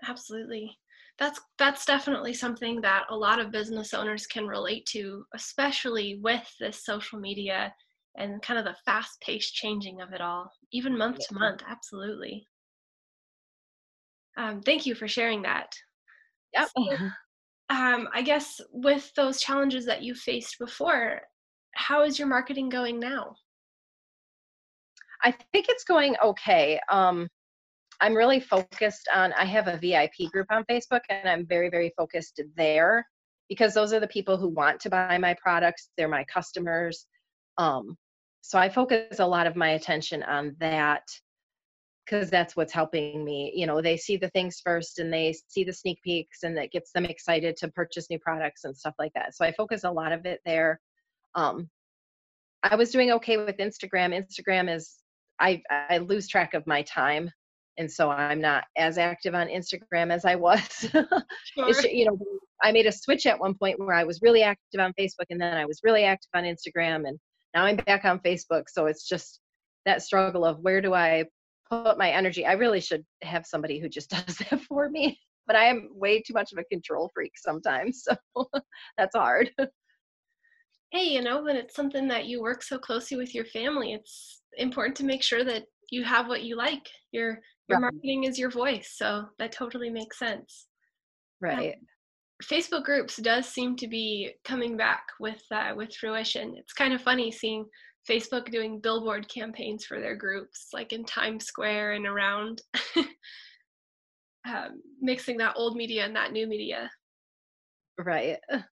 Absolutely 0.09 0.77
that's 1.19 1.41
that's 1.59 1.85
definitely 1.85 2.35
something 2.35 2.81
that 2.81 3.05
a 3.11 3.17
lot 3.17 3.39
of 3.39 3.53
business 3.53 3.95
owners 3.95 4.27
can 4.27 4.47
relate 4.47 4.85
to 4.87 5.25
especially 5.35 6.19
with 6.23 6.47
this 6.59 6.85
social 6.85 7.19
media 7.19 7.73
and 8.17 8.43
kind 8.43 8.59
of 8.59 8.65
the 8.65 8.77
fast 8.85 9.21
paced 9.21 9.55
changing 9.55 10.01
of 10.01 10.13
it 10.13 10.21
all 10.21 10.51
even 10.73 10.97
month 10.97 11.19
yeah. 11.21 11.27
to 11.29 11.35
month 11.35 11.63
absolutely 11.69 12.47
um, 14.37 14.61
thank 14.63 14.85
you 14.85 14.95
for 14.97 15.07
sharing 15.07 15.43
that 15.43 15.73
yep. 16.53 16.69
So, 16.77 16.97
um, 17.71 18.09
i 18.13 18.21
guess 18.23 18.61
with 18.73 19.13
those 19.15 19.41
challenges 19.41 19.87
that 19.87 20.03
you 20.03 20.15
faced 20.15 20.57
before 20.59 21.21
how 21.75 22.03
is 22.03 22.19
your 22.19 22.29
marketing 22.29 22.69
going 22.69 22.99
now 22.99 23.37
i 25.23 25.31
think 25.53 25.67
it's 25.69 25.85
going 25.85 26.15
okay 26.23 26.79
um, 26.91 27.29
I'm 28.01 28.15
really 28.15 28.41
focused 28.41 29.09
on, 29.15 29.33
I 29.35 29.45
have 29.45 29.69
a 29.69 29.77
VIP 29.77 30.31
group 30.33 30.47
on 30.51 30.65
Facebook 30.65 31.01
and 31.11 31.29
I'm 31.29 31.47
very, 31.47 31.71
very 31.71 31.93
focused 31.97 32.41
there 32.57 33.07
because 33.49 33.75
those 33.75 33.93
are 33.93 34.01
the 34.01 34.09
people 34.09 34.37
who 34.37 34.49
want 34.49 34.81
to 34.81 34.91
buy 34.91 35.17
my 35.19 35.35
products. 35.41 35.91
They're 35.97 36.09
my 36.09 36.25
customers. 36.25 37.07
Um, 37.59 37.97
so 38.41 38.59
I 38.59 38.69
focus 38.69 39.21
a 39.21 39.27
lot 39.27 39.47
of 39.47 39.57
my 39.57 39.71
attention 39.71 40.23
on 40.23 40.57
that 40.61 41.03
because 42.05 42.29
that's 42.31 42.57
what's 42.57 42.73
helping 42.73 43.25
me. 43.25 43.53
You 43.55 43.67
know, 43.67 43.81
they 43.81 43.97
see 43.97 44.17
the 44.17 44.29
things 44.31 44.61
first 44.63 44.99
and 44.99 45.13
they 45.13 45.35
see 45.49 45.65
the 45.65 45.73
sneak 45.73 46.03
peeks 46.03 46.43
and 46.43 46.57
that 46.57 46.73
gets 46.73 46.93
them 46.93 47.07
excited 47.07 47.57
to 47.59 47.69
purchase 47.69 48.11
new 48.11 48.19
products 48.19 48.65
and 48.65 48.77
stuff 48.77 48.95
like 48.99 49.13
that. 49.15 49.35
So 49.35 49.45
I 49.45 49.53
focus 49.53 49.85
a 49.85 49.91
lot 49.91 50.13
of 50.13 50.27
it 50.27 50.41
there. 50.45 50.81
Um, 51.35 51.71
I 52.63 52.77
was 52.77 52.91
doing 52.91 53.13
okay 53.13 53.37
with 53.37 53.57
Instagram. 53.59 54.13
Instagram 54.15 54.75
is 54.75 54.97
I 55.41 55.63
I 55.71 55.99
lose 55.99 56.29
track 56.29 56.55
of 56.55 56.67
my 56.67 56.83
time 56.83 57.31
and 57.79 57.91
so 57.91 58.11
i'm 58.11 58.41
not 58.41 58.65
as 58.77 58.99
active 58.99 59.35
on 59.35 59.49
instagram 59.49 60.13
as 60.13 60.25
i 60.25 60.35
was. 60.35 60.87
Sure. 61.57 61.91
you 61.91 62.07
know 62.07 62.19
i 62.63 62.73
made 62.73 62.87
a 62.87 62.93
switch 62.93 63.27
at 63.27 63.39
one 63.39 63.55
point 63.55 63.79
where 63.79 63.95
i 63.95 64.05
was 64.05 64.21
really 64.23 64.43
active 64.43 64.81
on 64.81 64.93
facebook 64.99 65.27
and 65.31 65.41
then 65.41 65.57
i 65.57 65.65
was 65.65 65.81
really 65.83 66.05
active 66.05 66.31
on 66.35 66.45
instagram 66.45 67.07
and 67.09 67.19
now 67.55 67.65
i'm 67.65 67.77
back 67.77 68.05
on 68.05 68.19
facebook 68.21 68.65
so 68.69 68.87
it's 68.87 69.07
just 69.07 69.41
that 69.87 70.03
struggle 70.03 70.45
of 70.45 70.59
where 70.61 70.81
do 70.81 70.95
i 70.95 71.25
put 71.71 71.97
my 71.97 72.11
energy? 72.11 72.45
I 72.45 72.53
really 72.53 72.81
should 72.81 73.07
have 73.23 73.47
somebody 73.47 73.81
who 73.81 73.89
just 73.89 74.11
does 74.27 74.37
that 74.39 74.61
for 74.63 74.89
me 74.91 75.19
but 75.47 75.57
i 75.57 75.65
am 75.65 75.89
way 75.93 76.21
too 76.21 76.35
much 76.35 76.53
of 76.53 76.59
a 76.59 76.65
control 76.65 77.11
freak 77.15 77.33
sometimes 77.37 78.05
so 78.05 78.17
that's 78.99 79.17
hard. 79.17 79.51
Hey 80.91 81.09
you 81.09 81.23
know 81.23 81.43
when 81.43 81.57
it's 81.57 81.75
something 81.75 82.09
that 82.09 82.27
you 82.27 82.41
work 82.41 82.63
so 82.63 82.79
closely 82.79 83.17
with 83.17 83.35
your 83.35 83.45
family 83.47 83.95
it's 83.95 84.43
important 84.59 84.97
to 84.97 85.05
make 85.05 85.23
sure 85.23 85.45
that 85.45 85.65
you 85.91 86.05
have 86.05 86.29
what 86.29 86.43
you 86.43 86.57
like. 86.57 86.89
Your 87.13 87.39
right. 87.69 87.81
marketing 87.81 88.25
is 88.25 88.39
your 88.39 88.51
voice 88.51 88.95
so 88.97 89.27
that 89.39 89.53
totally 89.53 89.91
makes 89.91 90.19
sense. 90.19 90.67
Right. 91.41 91.75
Um, 91.75 91.81
facebook 92.43 92.83
groups 92.83 93.17
does 93.17 93.49
seem 93.49 93.77
to 93.77 93.87
be 93.87 94.33
coming 94.45 94.77
back 94.77 95.05
with 95.21 95.43
uh, 95.53 95.73
with 95.77 95.95
fruition. 95.95 96.55
It's 96.57 96.73
kind 96.73 96.93
of 96.93 97.01
funny 97.01 97.31
seeing 97.31 97.65
facebook 98.09 98.51
doing 98.51 98.81
billboard 98.81 99.29
campaigns 99.29 99.87
for 99.87 99.99
their 100.01 100.17
groups 100.17 100.69
like 100.75 100.93
in 100.93 101.05
times 101.05 101.47
square 101.47 101.93
and 101.93 102.07
around 102.07 102.61
um, 104.47 104.83
mixing 105.01 105.39
that 105.39 105.55
old 105.57 105.77
media 105.77 106.05
and 106.05 106.17
that 106.17 106.33
new 106.33 106.47
media. 106.47 106.91
Right 107.99 108.39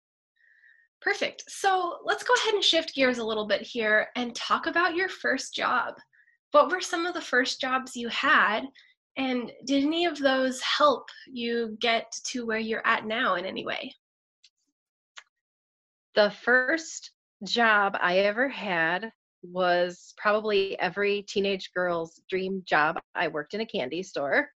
perfect 1.02 1.44
so 1.48 1.98
let's 2.04 2.24
go 2.24 2.34
ahead 2.36 2.54
and 2.54 2.64
shift 2.64 2.94
gears 2.94 3.20
a 3.20 3.24
little 3.24 3.48
bit 3.48 3.62
here 3.62 4.08
and 4.16 4.36
talk 4.36 4.66
about 4.66 4.96
your 4.96 5.10
first 5.10 5.56
job 5.56 5.94
what 6.52 6.72
were 6.72 6.82
some 6.82 7.06
of 7.06 7.14
the 7.14 7.22
first 7.22 7.62
jobs 7.62 7.96
you 7.96 8.08
had? 8.10 8.64
And 9.18 9.52
did 9.66 9.84
any 9.84 10.06
of 10.06 10.18
those 10.18 10.62
help 10.62 11.10
you 11.28 11.78
get 11.80 12.12
to 12.28 12.46
where 12.46 12.60
you're 12.60 12.86
at 12.86 13.06
now 13.06 13.36
in 13.36 13.46
any 13.46 13.66
way? 13.66 13.94
The 16.16 16.32
first 16.32 17.12
job 17.44 17.98
I 18.02 18.20
ever 18.20 18.50
had 18.50 19.12
was 19.44 20.14
probably 20.18 20.80
every 20.80 21.24
teenage 21.24 21.72
girl's 21.74 22.22
dream 22.30 22.64
job. 22.66 23.00
I 23.16 23.28
worked 23.28 23.54
in 23.54 23.62
a 23.62 23.66
candy 23.66 24.04
store. 24.04 24.50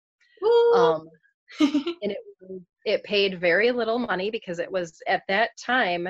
Um, 0.75 1.07
and 1.59 2.11
it 2.11 2.17
it 2.85 3.03
paid 3.03 3.39
very 3.39 3.71
little 3.71 3.97
money 3.97 4.29
because 4.29 4.59
it 4.59 4.69
was 4.69 4.99
at 5.07 5.23
that 5.29 5.51
time 5.57 6.09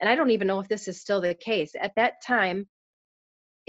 and 0.00 0.08
I 0.08 0.14
don't 0.14 0.30
even 0.30 0.46
know 0.46 0.60
if 0.60 0.68
this 0.68 0.88
is 0.88 1.00
still 1.00 1.20
the 1.20 1.34
case. 1.34 1.72
At 1.80 1.94
that 1.96 2.14
time, 2.26 2.66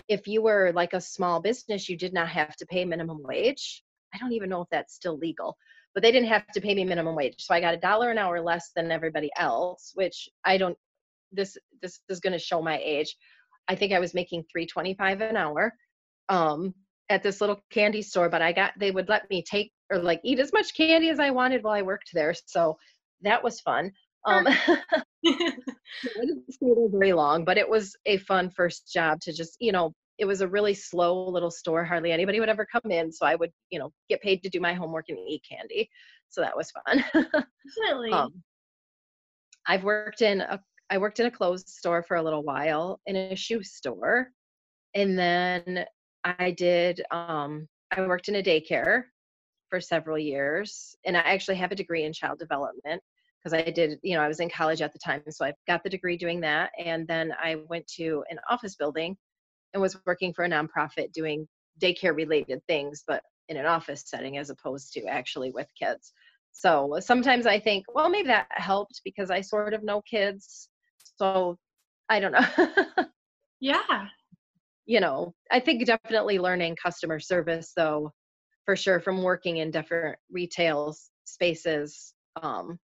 if 0.07 0.27
you 0.27 0.41
were 0.41 0.71
like 0.73 0.93
a 0.93 1.01
small 1.01 1.41
business, 1.41 1.89
you 1.89 1.97
did 1.97 2.13
not 2.13 2.29
have 2.29 2.55
to 2.57 2.65
pay 2.65 2.85
minimum 2.85 3.21
wage. 3.23 3.83
I 4.13 4.17
don't 4.17 4.33
even 4.33 4.50
know 4.50 4.61
if 4.61 4.69
that's 4.71 4.95
still 4.95 5.17
legal, 5.17 5.57
but 5.93 6.03
they 6.03 6.11
didn't 6.11 6.29
have 6.29 6.47
to 6.47 6.61
pay 6.61 6.73
me 6.73 6.83
minimum 6.83 7.15
wage. 7.15 7.35
So 7.39 7.53
I 7.53 7.61
got 7.61 7.73
a 7.73 7.77
dollar 7.77 8.11
an 8.11 8.17
hour 8.17 8.41
less 8.41 8.71
than 8.75 8.91
everybody 8.91 9.29
else, 9.38 9.91
which 9.95 10.29
I 10.45 10.57
don't 10.57 10.77
this 11.31 11.57
this 11.81 12.01
is 12.09 12.19
going 12.19 12.33
to 12.33 12.39
show 12.39 12.61
my 12.61 12.79
age. 12.83 13.15
I 13.67 13.75
think 13.75 13.93
I 13.93 14.00
was 14.00 14.13
making 14.13 14.43
325 14.51 15.21
an 15.21 15.38
hour 15.38 15.73
um 16.29 16.73
at 17.09 17.23
this 17.23 17.41
little 17.41 17.61
candy 17.71 18.01
store, 18.01 18.29
but 18.29 18.41
I 18.41 18.51
got 18.53 18.73
they 18.77 18.91
would 18.91 19.09
let 19.09 19.29
me 19.29 19.43
take 19.43 19.71
or 19.91 20.00
like 20.00 20.21
eat 20.23 20.39
as 20.39 20.53
much 20.53 20.75
candy 20.75 21.09
as 21.09 21.19
I 21.19 21.29
wanted 21.29 21.63
while 21.63 21.73
I 21.73 21.81
worked 21.81 22.11
there. 22.13 22.33
So 22.45 22.77
that 23.21 23.43
was 23.43 23.59
fun. 23.61 23.91
Um, 24.25 24.47
I 24.47 25.03
didn't 25.23 26.51
stay 26.51 26.67
there 26.75 26.89
very 26.91 27.13
long, 27.13 27.45
but 27.45 27.57
it 27.57 27.67
was 27.67 27.95
a 28.05 28.17
fun 28.17 28.49
first 28.49 28.91
job 28.91 29.19
to 29.21 29.33
just, 29.33 29.57
you 29.59 29.71
know, 29.71 29.93
it 30.17 30.25
was 30.25 30.41
a 30.41 30.47
really 30.47 30.73
slow 30.73 31.27
little 31.27 31.49
store. 31.49 31.83
Hardly 31.83 32.11
anybody 32.11 32.39
would 32.39 32.49
ever 32.49 32.65
come 32.65 32.91
in. 32.91 33.11
So 33.11 33.25
I 33.25 33.35
would, 33.35 33.51
you 33.71 33.79
know, 33.79 33.91
get 34.09 34.21
paid 34.21 34.43
to 34.43 34.49
do 34.49 34.59
my 34.59 34.73
homework 34.73 35.05
and 35.09 35.17
eat 35.17 35.43
candy. 35.49 35.89
So 36.29 36.41
that 36.41 36.55
was 36.55 36.71
fun. 36.71 37.03
Definitely. 37.13 38.11
Um, 38.11 38.43
I've 39.67 39.83
worked 39.83 40.21
in 40.21 40.41
a 40.41 40.59
I 40.89 40.97
worked 40.97 41.19
in 41.19 41.25
a 41.25 41.31
clothes 41.31 41.63
store 41.71 42.03
for 42.03 42.17
a 42.17 42.23
little 42.23 42.43
while 42.43 42.99
in 43.05 43.15
a 43.15 43.35
shoe 43.35 43.63
store. 43.63 44.29
And 44.93 45.17
then 45.17 45.85
I 46.23 46.51
did 46.51 47.01
um 47.11 47.67
I 47.91 48.01
worked 48.01 48.29
in 48.29 48.35
a 48.35 48.43
daycare 48.43 49.03
for 49.69 49.79
several 49.79 50.19
years 50.19 50.95
and 51.05 51.15
I 51.15 51.21
actually 51.21 51.55
have 51.57 51.71
a 51.71 51.75
degree 51.75 52.03
in 52.03 52.13
child 52.13 52.39
development 52.39 53.01
because 53.41 53.57
I 53.57 53.69
did, 53.71 54.00
you 54.03 54.15
know, 54.15 54.21
I 54.21 54.27
was 54.27 54.39
in 54.39 54.50
college 54.50 54.81
at 54.81 54.93
the 54.93 55.00
time. 55.00 55.24
So 55.29 55.45
I 55.45 55.53
got 55.67 55.83
the 55.83 55.89
degree 55.89 56.17
doing 56.17 56.41
that. 56.41 56.71
And 56.83 57.07
then 57.07 57.33
I 57.41 57.57
went 57.69 57.88
to 57.95 58.24
an 58.29 58.39
office 58.50 58.75
building 58.75 59.17
and 59.74 59.81
was 59.81 59.98
working 60.05 60.33
for 60.33 60.45
a 60.45 60.50
nonprofit 60.50 61.12
doing 61.12 61.48
daycare 61.81 62.15
related 62.15 62.62
things, 62.67 63.03
but 63.07 63.24
in 63.50 63.57
an 63.57 63.65
office 63.65 64.03
setting 64.05 64.38
as 64.38 64.50
opposed 64.50 64.93
to 64.93 65.05
actually 65.05 65.51
with 65.51 65.67
kids. 65.79 66.13
So 66.53 66.98
sometimes 67.00 67.45
I 67.45 67.60
think, 67.60 67.86
well, 67.93 68.10
maybe 68.10 68.27
that 68.27 68.48
helped 68.51 69.01
because 69.03 69.31
I 69.31 69.41
sort 69.41 69.74
of 69.74 69.83
know 69.83 70.01
kids. 70.01 70.69
So 71.17 71.57
I 72.10 72.19
don't 72.19 72.33
know. 72.33 73.05
yeah. 73.60 74.07
You 74.86 75.00
know, 75.00 75.33
I 75.50 75.60
think 75.60 75.86
definitely 75.86 76.39
learning 76.39 76.75
customer 76.81 77.19
service, 77.19 77.71
though, 77.75 78.12
for 78.65 78.75
sure, 78.75 79.00
from 79.00 79.24
working 79.24 79.57
in 79.57 79.71
different 79.71 80.17
retail 80.29 80.95
spaces 81.25 82.13
um, 82.41 82.77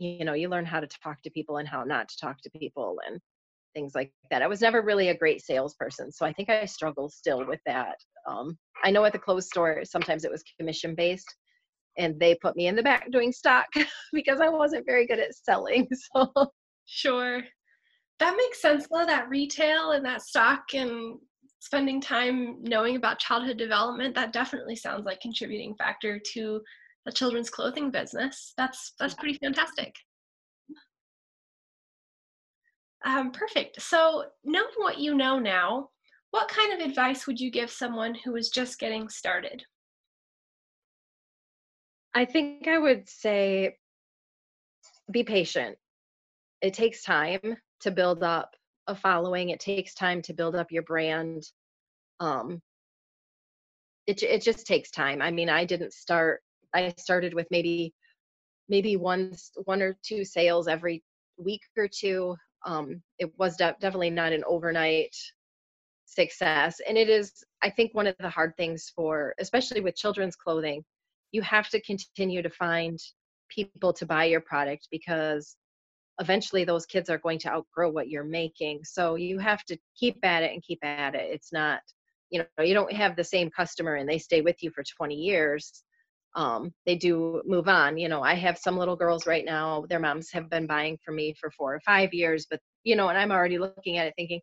you 0.00 0.24
know 0.24 0.32
you 0.32 0.48
learn 0.48 0.64
how 0.64 0.80
to 0.80 0.86
talk 0.86 1.22
to 1.22 1.30
people 1.30 1.58
and 1.58 1.68
how 1.68 1.84
not 1.84 2.08
to 2.08 2.16
talk 2.18 2.40
to 2.42 2.50
people 2.50 2.98
and 3.06 3.20
things 3.74 3.94
like 3.94 4.12
that. 4.30 4.42
I 4.42 4.48
was 4.48 4.60
never 4.60 4.82
really 4.82 5.08
a 5.08 5.16
great 5.16 5.42
salesperson 5.42 6.10
so 6.10 6.26
i 6.26 6.32
think 6.32 6.48
i 6.50 6.64
struggle 6.64 7.08
still 7.08 7.46
with 7.46 7.60
that 7.66 7.96
um, 8.28 8.58
i 8.82 8.90
know 8.90 9.04
at 9.04 9.12
the 9.12 9.18
clothes 9.18 9.46
store 9.46 9.82
sometimes 9.84 10.24
it 10.24 10.30
was 10.30 10.42
commission 10.58 10.94
based 10.94 11.36
and 11.98 12.18
they 12.18 12.34
put 12.36 12.56
me 12.56 12.66
in 12.66 12.76
the 12.76 12.82
back 12.82 13.10
doing 13.12 13.30
stock 13.30 13.66
because 14.12 14.40
i 14.40 14.48
wasn't 14.48 14.86
very 14.86 15.06
good 15.06 15.20
at 15.20 15.34
selling 15.34 15.86
so 16.14 16.32
sure. 16.90 17.42
That 18.18 18.36
makes 18.36 18.60
sense. 18.60 18.86
Though 18.90 19.06
that 19.06 19.28
retail 19.30 19.92
and 19.92 20.04
that 20.04 20.22
stock 20.22 20.74
and 20.74 21.18
spending 21.60 22.00
time 22.00 22.62
knowing 22.62 22.96
about 22.96 23.18
childhood 23.18 23.56
development 23.56 24.14
that 24.14 24.32
definitely 24.32 24.76
sounds 24.76 25.04
like 25.04 25.20
contributing 25.20 25.74
factor 25.76 26.20
to 26.32 26.60
a 27.06 27.12
children's 27.12 27.50
clothing 27.50 27.90
business. 27.90 28.52
That's 28.56 28.92
that's 28.98 29.14
pretty 29.14 29.38
fantastic. 29.38 29.94
Um, 33.04 33.32
perfect. 33.32 33.80
So, 33.80 34.24
knowing 34.44 34.66
what 34.76 34.98
you 34.98 35.14
know 35.14 35.38
now, 35.38 35.88
what 36.32 36.48
kind 36.48 36.72
of 36.72 36.86
advice 36.86 37.26
would 37.26 37.40
you 37.40 37.50
give 37.50 37.70
someone 37.70 38.14
who 38.24 38.36
is 38.36 38.50
just 38.50 38.78
getting 38.78 39.08
started? 39.08 39.64
I 42.14 42.24
think 42.24 42.68
I 42.68 42.78
would 42.78 43.08
say 43.08 43.76
be 45.10 45.24
patient. 45.24 45.76
It 46.60 46.74
takes 46.74 47.02
time. 47.02 47.56
to 47.80 47.90
build 47.90 48.22
up 48.22 48.54
a 48.86 48.94
following. 48.94 49.48
It 49.48 49.60
takes 49.60 49.94
time 49.94 50.20
to 50.22 50.34
build 50.34 50.54
up 50.54 50.70
your 50.70 50.82
brand. 50.82 51.44
Um, 52.20 52.60
it 54.06 54.22
it 54.22 54.42
just 54.42 54.66
takes 54.66 54.90
time. 54.90 55.22
I 55.22 55.30
mean, 55.30 55.48
I 55.48 55.64
didn't 55.64 55.94
start. 55.94 56.42
I 56.74 56.94
started 56.98 57.34
with 57.34 57.46
maybe 57.50 57.92
maybe 58.68 58.96
one 58.96 59.34
one 59.64 59.82
or 59.82 59.96
two 60.02 60.24
sales 60.24 60.68
every 60.68 61.02
week 61.36 61.62
or 61.76 61.88
two. 61.88 62.36
Um, 62.64 63.02
it 63.18 63.32
was 63.38 63.56
de- 63.56 63.76
definitely 63.80 64.10
not 64.10 64.32
an 64.32 64.44
overnight 64.46 65.14
success, 66.06 66.80
and 66.88 66.96
it 66.98 67.08
is. 67.08 67.44
I 67.62 67.70
think 67.70 67.94
one 67.94 68.06
of 68.06 68.16
the 68.18 68.30
hard 68.30 68.56
things 68.56 68.92
for, 68.94 69.34
especially 69.38 69.80
with 69.80 69.96
children's 69.96 70.36
clothing, 70.36 70.84
you 71.32 71.42
have 71.42 71.68
to 71.70 71.80
continue 71.82 72.42
to 72.42 72.50
find 72.50 72.98
people 73.48 73.92
to 73.92 74.06
buy 74.06 74.24
your 74.24 74.40
product 74.40 74.88
because 74.90 75.56
eventually 76.20 76.64
those 76.64 76.86
kids 76.86 77.10
are 77.10 77.18
going 77.18 77.38
to 77.40 77.50
outgrow 77.50 77.90
what 77.90 78.08
you're 78.08 78.24
making. 78.24 78.80
So 78.84 79.16
you 79.16 79.38
have 79.38 79.64
to 79.64 79.78
keep 79.96 80.18
at 80.24 80.42
it 80.42 80.52
and 80.52 80.62
keep 80.62 80.78
at 80.84 81.14
it. 81.14 81.30
It's 81.32 81.52
not, 81.52 81.80
you 82.30 82.40
know, 82.40 82.64
you 82.64 82.74
don't 82.74 82.92
have 82.92 83.16
the 83.16 83.24
same 83.24 83.50
customer 83.50 83.96
and 83.96 84.08
they 84.08 84.18
stay 84.18 84.42
with 84.42 84.62
you 84.62 84.70
for 84.70 84.84
20 84.84 85.14
years. 85.14 85.82
Um, 86.36 86.72
they 86.86 86.96
do 86.96 87.42
move 87.44 87.68
on. 87.68 87.98
You 87.98 88.08
know, 88.08 88.22
I 88.22 88.34
have 88.34 88.58
some 88.58 88.76
little 88.76 88.96
girls 88.96 89.26
right 89.26 89.44
now, 89.44 89.84
their 89.88 89.98
moms 89.98 90.30
have 90.32 90.48
been 90.48 90.66
buying 90.66 90.98
for 91.04 91.12
me 91.12 91.34
for 91.40 91.50
four 91.50 91.74
or 91.74 91.80
five 91.80 92.14
years, 92.14 92.46
but, 92.48 92.60
you 92.84 92.96
know, 92.96 93.08
and 93.08 93.18
I'm 93.18 93.32
already 93.32 93.58
looking 93.58 93.98
at 93.98 94.06
it 94.06 94.14
thinking, 94.16 94.40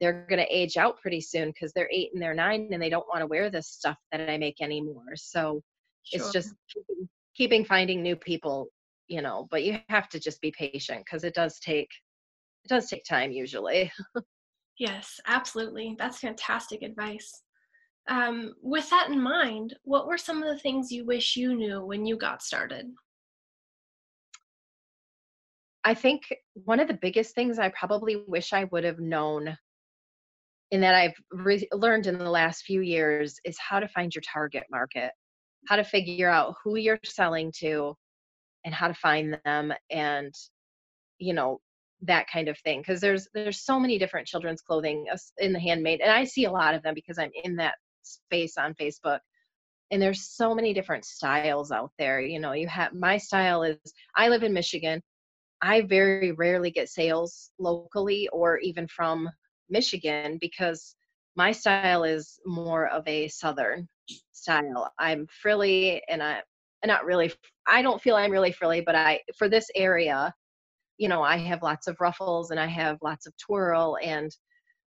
they're 0.00 0.26
going 0.28 0.40
to 0.40 0.54
age 0.54 0.76
out 0.76 1.00
pretty 1.00 1.20
soon 1.20 1.48
because 1.48 1.72
they're 1.72 1.88
eight 1.90 2.10
and 2.12 2.22
they're 2.22 2.34
nine 2.34 2.68
and 2.72 2.82
they 2.82 2.90
don't 2.90 3.08
want 3.08 3.20
to 3.20 3.26
wear 3.26 3.48
this 3.48 3.68
stuff 3.68 3.96
that 4.12 4.28
I 4.28 4.36
make 4.36 4.60
anymore. 4.60 5.14
So 5.14 5.62
sure. 6.02 6.20
it's 6.20 6.32
just 6.32 6.52
keeping, 6.68 7.08
keeping 7.34 7.64
finding 7.64 8.02
new 8.02 8.16
people 8.16 8.68
you 9.08 9.22
know 9.22 9.46
but 9.50 9.64
you 9.64 9.78
have 9.88 10.08
to 10.08 10.18
just 10.18 10.40
be 10.40 10.52
patient 10.52 11.04
because 11.04 11.24
it 11.24 11.34
does 11.34 11.58
take 11.60 11.88
it 12.64 12.68
does 12.68 12.88
take 12.88 13.04
time 13.04 13.30
usually 13.30 13.90
yes 14.78 15.20
absolutely 15.26 15.94
that's 15.98 16.18
fantastic 16.18 16.82
advice 16.82 17.42
um, 18.08 18.54
with 18.62 18.88
that 18.90 19.08
in 19.08 19.20
mind 19.20 19.74
what 19.84 20.06
were 20.06 20.18
some 20.18 20.42
of 20.42 20.48
the 20.48 20.58
things 20.58 20.92
you 20.92 21.04
wish 21.04 21.36
you 21.36 21.54
knew 21.54 21.84
when 21.84 22.04
you 22.06 22.16
got 22.16 22.42
started? 22.42 22.86
I 25.84 25.94
think 25.94 26.22
one 26.54 26.80
of 26.80 26.88
the 26.88 26.98
biggest 27.00 27.34
things 27.34 27.58
i 27.58 27.68
probably 27.68 28.24
wish 28.26 28.52
i 28.52 28.64
would 28.64 28.84
have 28.84 28.98
known 28.98 29.56
and 30.72 30.82
that 30.82 30.94
i've 30.94 31.14
re- 31.30 31.68
learned 31.72 32.06
in 32.06 32.16
the 32.16 32.30
last 32.30 32.64
few 32.64 32.80
years 32.80 33.38
is 33.44 33.58
how 33.58 33.80
to 33.80 33.88
find 33.88 34.14
your 34.14 34.22
target 34.22 34.64
market 34.70 35.12
how 35.68 35.76
to 35.76 35.84
figure 35.84 36.30
out 36.30 36.54
who 36.62 36.76
you're 36.76 36.98
selling 37.04 37.52
to 37.58 37.94
and 38.64 38.74
how 38.74 38.88
to 38.88 38.94
find 38.94 39.38
them 39.44 39.72
and 39.90 40.32
you 41.18 41.34
know 41.34 41.60
that 42.02 42.26
kind 42.30 42.48
of 42.48 42.58
thing. 42.58 42.80
Because 42.80 43.00
there's 43.00 43.28
there's 43.34 43.64
so 43.64 43.78
many 43.80 43.98
different 43.98 44.26
children's 44.26 44.62
clothing 44.62 45.06
in 45.38 45.52
the 45.52 45.60
handmade 45.60 46.00
and 46.00 46.10
i 46.10 46.24
see 46.24 46.44
a 46.44 46.50
lot 46.50 46.74
of 46.74 46.82
them 46.82 46.94
because 46.94 47.18
i'm 47.18 47.30
in 47.44 47.56
that 47.56 47.74
space 48.06 48.56
on 48.56 48.74
facebook 48.74 49.20
and 49.90 50.00
there's 50.00 50.22
so 50.22 50.54
many 50.54 50.72
different 50.72 51.04
styles 51.04 51.70
out 51.70 51.90
there 51.98 52.20
you 52.20 52.38
know 52.38 52.52
you 52.52 52.66
have 52.66 52.92
my 52.92 53.16
style 53.16 53.62
is 53.62 53.78
i 54.16 54.28
live 54.28 54.42
in 54.42 54.52
michigan. 54.52 55.02
I 55.62 55.80
very 55.80 56.32
rarely 56.32 56.70
get 56.70 56.90
sales 56.90 57.50
locally 57.58 58.28
or 58.32 58.58
even 58.58 58.86
from 58.88 59.28
michigan 59.70 60.38
because 60.40 60.94
my 61.36 61.52
style 61.52 62.04
is 62.04 62.38
more 62.44 62.88
of 62.88 63.06
a 63.08 63.28
southern 63.28 63.88
style. 64.32 64.92
I'm 64.98 65.26
frilly 65.26 66.02
and 66.08 66.22
i 66.22 66.42
not 66.86 67.04
really 67.04 67.32
i 67.66 67.82
don't 67.82 68.00
feel 68.00 68.16
i'm 68.16 68.30
really 68.30 68.52
frilly 68.52 68.80
but 68.80 68.94
i 68.94 69.20
for 69.36 69.48
this 69.48 69.70
area 69.74 70.32
you 70.98 71.08
know 71.08 71.22
i 71.22 71.36
have 71.36 71.62
lots 71.62 71.86
of 71.86 71.96
ruffles 72.00 72.50
and 72.50 72.60
i 72.60 72.66
have 72.66 72.98
lots 73.02 73.26
of 73.26 73.36
twirl 73.38 73.96
and 74.02 74.34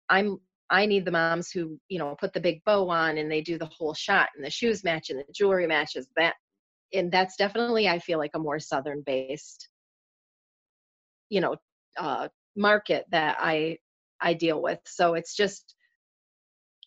i'm 0.10 0.40
i 0.72 0.86
need 0.86 1.06
the 1.06 1.12
moms 1.12 1.52
who 1.52 1.78
you 1.90 2.00
know 2.00 2.16
put 2.20 2.34
the 2.34 2.40
big 2.40 2.64
bow 2.66 2.90
on 2.90 3.18
and 3.18 3.32
they 3.32 3.42
do 3.42 3.58
the 3.58 3.70
whole 3.78 3.94
shot 3.94 4.30
and 4.36 4.44
the 4.44 4.50
shoes 4.50 4.84
match 4.84 5.10
and 5.10 5.20
the 5.20 5.26
jewelry 5.34 5.68
matches 5.68 6.08
that 6.18 6.34
and 6.94 7.12
that's 7.12 7.36
definitely 7.36 7.88
i 7.88 8.00
feel 8.00 8.18
like 8.18 8.32
a 8.34 8.40
more 8.40 8.60
southern 8.60 9.04
based 9.06 9.70
you 11.30 11.40
know 11.40 11.56
uh 11.98 12.28
market 12.56 13.06
that 13.12 13.38
i 13.40 13.78
i 14.22 14.34
deal 14.34 14.62
with. 14.62 14.80
So 14.86 15.16
it's 15.16 15.36
just 15.36 15.76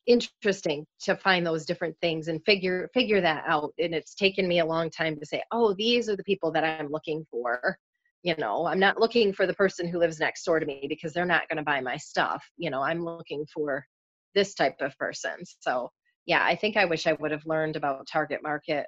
interesting 0.06 0.86
to 1.00 1.16
find 1.16 1.46
those 1.46 1.64
different 1.64 1.96
things 2.00 2.28
and 2.28 2.44
figure 2.44 2.90
figure 2.92 3.22
that 3.22 3.44
out. 3.46 3.72
And 3.78 3.94
it's 3.94 4.14
taken 4.14 4.46
me 4.46 4.60
a 4.60 4.66
long 4.66 4.90
time 4.90 5.18
to 5.18 5.26
say 5.26 5.42
oh 5.50 5.74
these 5.74 6.08
are 6.08 6.16
the 6.16 6.24
people 6.24 6.52
that 6.52 6.64
i'm 6.64 6.88
looking 6.90 7.26
for 7.30 7.78
you 8.24 8.34
know 8.38 8.66
i'm 8.66 8.80
not 8.80 8.98
looking 8.98 9.32
for 9.32 9.46
the 9.46 9.54
person 9.54 9.86
who 9.86 9.98
lives 9.98 10.18
next 10.18 10.44
door 10.44 10.58
to 10.58 10.66
me 10.66 10.86
because 10.88 11.12
they're 11.12 11.24
not 11.24 11.48
going 11.48 11.58
to 11.58 11.62
buy 11.62 11.80
my 11.80 11.96
stuff 11.96 12.44
you 12.56 12.70
know 12.70 12.82
i'm 12.82 13.04
looking 13.04 13.46
for 13.52 13.86
this 14.34 14.54
type 14.54 14.76
of 14.80 14.96
person 14.98 15.36
so 15.60 15.88
yeah 16.26 16.44
i 16.44 16.56
think 16.56 16.76
i 16.76 16.84
wish 16.84 17.06
i 17.06 17.12
would 17.14 17.30
have 17.30 17.46
learned 17.46 17.76
about 17.76 18.08
target 18.10 18.42
market 18.42 18.86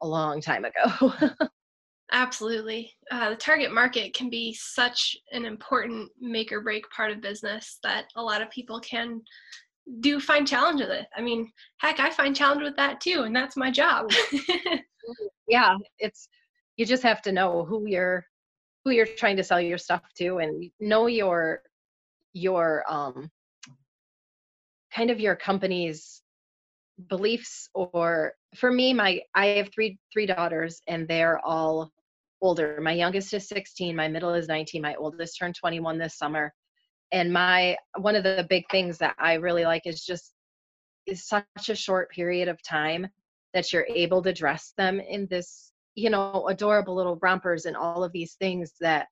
a 0.00 0.06
long 0.06 0.40
time 0.40 0.64
ago 0.64 1.12
Absolutely. 2.14 2.92
Uh, 3.10 3.30
the 3.30 3.36
target 3.36 3.72
market 3.72 4.12
can 4.12 4.28
be 4.28 4.52
such 4.52 5.16
an 5.32 5.46
important 5.46 6.10
make 6.20 6.52
or 6.52 6.60
break 6.60 6.84
part 6.90 7.10
of 7.10 7.22
business 7.22 7.78
that 7.82 8.04
a 8.16 8.22
lot 8.22 8.42
of 8.42 8.50
people 8.50 8.78
can 8.80 9.22
do 10.00 10.20
find 10.20 10.46
challenge 10.46 10.82
with 10.82 10.90
it. 10.90 11.06
I 11.16 11.22
mean, 11.22 11.50
heck, 11.78 12.00
I 12.00 12.10
find 12.10 12.36
challenge 12.36 12.62
with 12.62 12.76
that 12.76 13.00
too, 13.00 13.22
and 13.22 13.34
that's 13.34 13.56
my 13.56 13.70
job. 13.70 14.10
yeah, 15.48 15.76
it's 15.98 16.28
you 16.76 16.84
just 16.84 17.02
have 17.02 17.22
to 17.22 17.32
know 17.32 17.64
who 17.64 17.86
you're 17.86 18.26
who 18.84 18.90
you're 18.90 19.06
trying 19.06 19.36
to 19.36 19.44
sell 19.44 19.60
your 19.60 19.78
stuff 19.78 20.02
to 20.18 20.38
and 20.38 20.70
know 20.80 21.06
your 21.06 21.62
your 22.32 22.84
um 22.88 23.30
kind 24.94 25.10
of 25.10 25.20
your 25.20 25.36
company's 25.36 26.22
beliefs 27.08 27.68
or 27.74 28.32
for 28.54 28.70
me 28.70 28.92
my 28.92 29.20
I 29.34 29.46
have 29.46 29.72
three 29.72 29.98
three 30.12 30.26
daughters 30.26 30.80
and 30.86 31.08
they're 31.08 31.38
all 31.44 31.90
older. 32.40 32.80
My 32.82 32.92
youngest 32.92 33.32
is 33.34 33.46
16, 33.48 33.94
my 33.94 34.08
middle 34.08 34.34
is 34.34 34.48
19, 34.48 34.82
my 34.82 34.96
oldest 34.96 35.38
turned 35.38 35.54
21 35.54 35.98
this 35.98 36.18
summer 36.18 36.52
and 37.12 37.32
my 37.32 37.76
one 37.98 38.16
of 38.16 38.24
the 38.24 38.46
big 38.48 38.64
things 38.70 38.98
that 38.98 39.14
i 39.18 39.34
really 39.34 39.64
like 39.64 39.82
is 39.86 40.04
just 40.04 40.32
is 41.06 41.26
such 41.26 41.68
a 41.68 41.74
short 41.74 42.10
period 42.10 42.48
of 42.48 42.60
time 42.62 43.06
that 43.54 43.72
you're 43.72 43.86
able 43.94 44.22
to 44.22 44.32
dress 44.32 44.72
them 44.78 44.98
in 44.98 45.26
this 45.30 45.71
you 45.94 46.10
know 46.10 46.46
adorable 46.48 46.94
little 46.94 47.18
rompers 47.22 47.64
and 47.64 47.76
all 47.76 48.02
of 48.04 48.12
these 48.12 48.34
things 48.34 48.72
that 48.80 49.06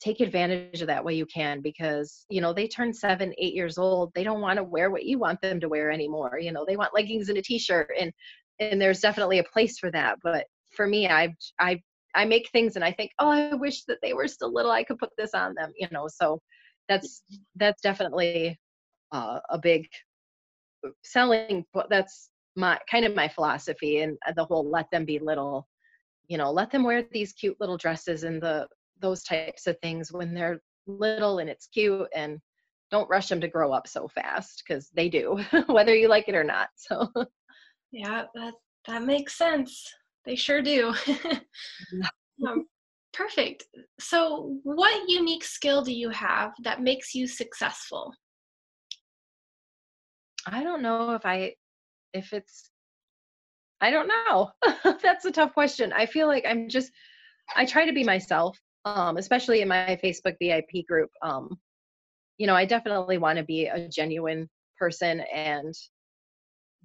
take 0.00 0.20
advantage 0.20 0.80
of 0.80 0.86
that 0.86 1.04
way 1.04 1.14
you 1.14 1.26
can 1.26 1.60
because 1.60 2.24
you 2.28 2.40
know 2.40 2.52
they 2.52 2.66
turn 2.66 2.92
seven 2.92 3.34
eight 3.38 3.54
years 3.54 3.78
old 3.78 4.10
they 4.14 4.24
don't 4.24 4.40
want 4.40 4.56
to 4.56 4.64
wear 4.64 4.90
what 4.90 5.04
you 5.04 5.18
want 5.18 5.40
them 5.40 5.60
to 5.60 5.68
wear 5.68 5.90
anymore 5.90 6.38
you 6.40 6.52
know 6.52 6.64
they 6.66 6.76
want 6.76 6.94
leggings 6.94 7.28
and 7.28 7.38
a 7.38 7.42
t-shirt 7.42 7.90
and 7.98 8.12
and 8.58 8.80
there's 8.80 9.00
definitely 9.00 9.38
a 9.38 9.44
place 9.44 9.78
for 9.78 9.90
that 9.90 10.16
but 10.22 10.46
for 10.74 10.86
me 10.86 11.08
i 11.08 11.34
i 11.58 11.80
i 12.14 12.24
make 12.24 12.48
things 12.50 12.76
and 12.76 12.84
i 12.84 12.92
think 12.92 13.10
oh 13.18 13.28
i 13.28 13.54
wish 13.54 13.84
that 13.84 13.98
they 14.02 14.12
were 14.12 14.28
still 14.28 14.52
little 14.52 14.70
i 14.70 14.84
could 14.84 14.98
put 14.98 15.10
this 15.18 15.34
on 15.34 15.54
them 15.54 15.70
you 15.76 15.88
know 15.92 16.08
so 16.08 16.40
that's 16.88 17.22
that's 17.56 17.80
definitely 17.82 18.58
uh, 19.12 19.38
a 19.50 19.58
big 19.58 19.86
selling 21.04 21.64
that's 21.88 22.30
my 22.56 22.78
kind 22.90 23.04
of 23.04 23.14
my 23.14 23.28
philosophy 23.28 23.98
and 23.98 24.16
the 24.34 24.44
whole 24.44 24.68
let 24.68 24.86
them 24.90 25.04
be 25.04 25.18
little 25.18 25.66
you 26.30 26.38
know 26.38 26.50
let 26.50 26.70
them 26.70 26.84
wear 26.84 27.04
these 27.12 27.32
cute 27.34 27.56
little 27.60 27.76
dresses 27.76 28.24
and 28.24 28.40
the 28.40 28.66
those 29.00 29.22
types 29.22 29.66
of 29.66 29.78
things 29.80 30.12
when 30.12 30.32
they're 30.32 30.60
little 30.86 31.38
and 31.38 31.50
it's 31.50 31.66
cute 31.66 32.08
and 32.14 32.38
don't 32.90 33.10
rush 33.10 33.28
them 33.28 33.40
to 33.40 33.48
grow 33.48 33.72
up 33.72 33.86
so 33.86 34.08
fast 34.08 34.62
because 34.66 34.88
they 34.94 35.08
do 35.08 35.38
whether 35.66 35.94
you 35.94 36.08
like 36.08 36.28
it 36.28 36.34
or 36.34 36.44
not 36.44 36.68
so 36.76 37.06
yeah 37.92 38.24
that 38.34 38.54
that 38.86 39.02
makes 39.02 39.36
sense 39.36 39.84
they 40.24 40.34
sure 40.34 40.62
do 40.62 40.94
um, 42.48 42.64
Perfect. 43.12 43.64
So, 43.98 44.56
what 44.62 45.08
unique 45.08 45.44
skill 45.44 45.82
do 45.82 45.92
you 45.92 46.10
have 46.10 46.52
that 46.62 46.80
makes 46.80 47.14
you 47.14 47.26
successful? 47.26 48.14
I 50.46 50.62
don't 50.62 50.82
know 50.82 51.12
if 51.14 51.26
I, 51.26 51.54
if 52.14 52.32
it's, 52.32 52.69
I 53.80 53.90
don't 53.90 54.08
know. 54.08 54.50
That's 55.02 55.24
a 55.24 55.30
tough 55.30 55.54
question. 55.54 55.92
I 55.92 56.06
feel 56.06 56.26
like 56.26 56.44
I'm 56.46 56.68
just, 56.68 56.90
I 57.56 57.64
try 57.64 57.86
to 57.86 57.92
be 57.92 58.04
myself, 58.04 58.58
um, 58.84 59.16
especially 59.16 59.62
in 59.62 59.68
my 59.68 59.98
Facebook 60.02 60.36
VIP 60.40 60.86
group. 60.86 61.10
Um, 61.22 61.58
you 62.38 62.46
know, 62.46 62.54
I 62.54 62.64
definitely 62.64 63.18
want 63.18 63.38
to 63.38 63.44
be 63.44 63.66
a 63.66 63.88
genuine 63.88 64.48
person, 64.78 65.20
and 65.34 65.74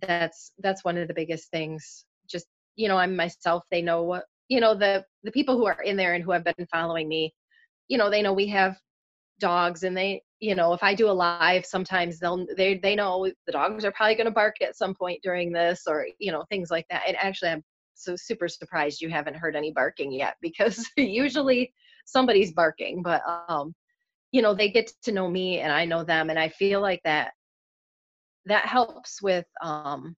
that's 0.01 0.51
that's 0.59 0.83
one 0.83 0.97
of 0.97 1.07
the 1.07 1.13
biggest 1.13 1.49
things. 1.49 2.05
Just 2.29 2.47
you 2.75 2.87
know, 2.87 2.97
I'm 2.97 3.15
myself. 3.15 3.63
They 3.71 3.81
know 3.81 4.03
what 4.03 4.25
you 4.49 4.59
know 4.59 4.75
the 4.75 5.05
the 5.23 5.31
people 5.31 5.57
who 5.57 5.65
are 5.65 5.81
in 5.81 5.95
there 5.95 6.13
and 6.13 6.23
who 6.23 6.31
have 6.31 6.43
been 6.43 6.67
following 6.71 7.07
me 7.07 7.33
you 7.87 7.97
know 7.97 8.09
they 8.09 8.21
know 8.21 8.33
we 8.33 8.47
have 8.47 8.77
dogs 9.39 9.83
and 9.83 9.95
they 9.95 10.21
you 10.39 10.55
know 10.55 10.73
if 10.73 10.81
i 10.83 10.93
do 10.93 11.09
a 11.09 11.11
live 11.11 11.65
sometimes 11.65 12.19
they'll 12.19 12.45
they 12.55 12.77
they 12.77 12.95
know 12.95 13.29
the 13.45 13.51
dogs 13.51 13.83
are 13.83 13.91
probably 13.91 14.15
going 14.15 14.25
to 14.25 14.31
bark 14.31 14.55
at 14.61 14.77
some 14.77 14.93
point 14.93 15.19
during 15.23 15.51
this 15.51 15.83
or 15.87 16.07
you 16.19 16.31
know 16.31 16.43
things 16.49 16.71
like 16.71 16.85
that 16.89 17.03
and 17.07 17.17
actually 17.17 17.51
i'm 17.51 17.63
so 17.95 18.15
super 18.15 18.47
surprised 18.47 19.01
you 19.01 19.09
haven't 19.09 19.35
heard 19.35 19.55
any 19.55 19.71
barking 19.71 20.11
yet 20.11 20.35
because 20.41 20.89
usually 20.97 21.73
somebody's 22.05 22.53
barking 22.53 23.01
but 23.01 23.21
um 23.49 23.73
you 24.31 24.41
know 24.41 24.53
they 24.53 24.69
get 24.69 24.91
to 25.03 25.11
know 25.11 25.29
me 25.29 25.59
and 25.59 25.71
i 25.71 25.85
know 25.85 26.03
them 26.03 26.29
and 26.29 26.39
i 26.39 26.49
feel 26.49 26.81
like 26.81 27.01
that 27.03 27.31
that 28.45 28.65
helps 28.65 29.21
with 29.21 29.45
um 29.61 30.15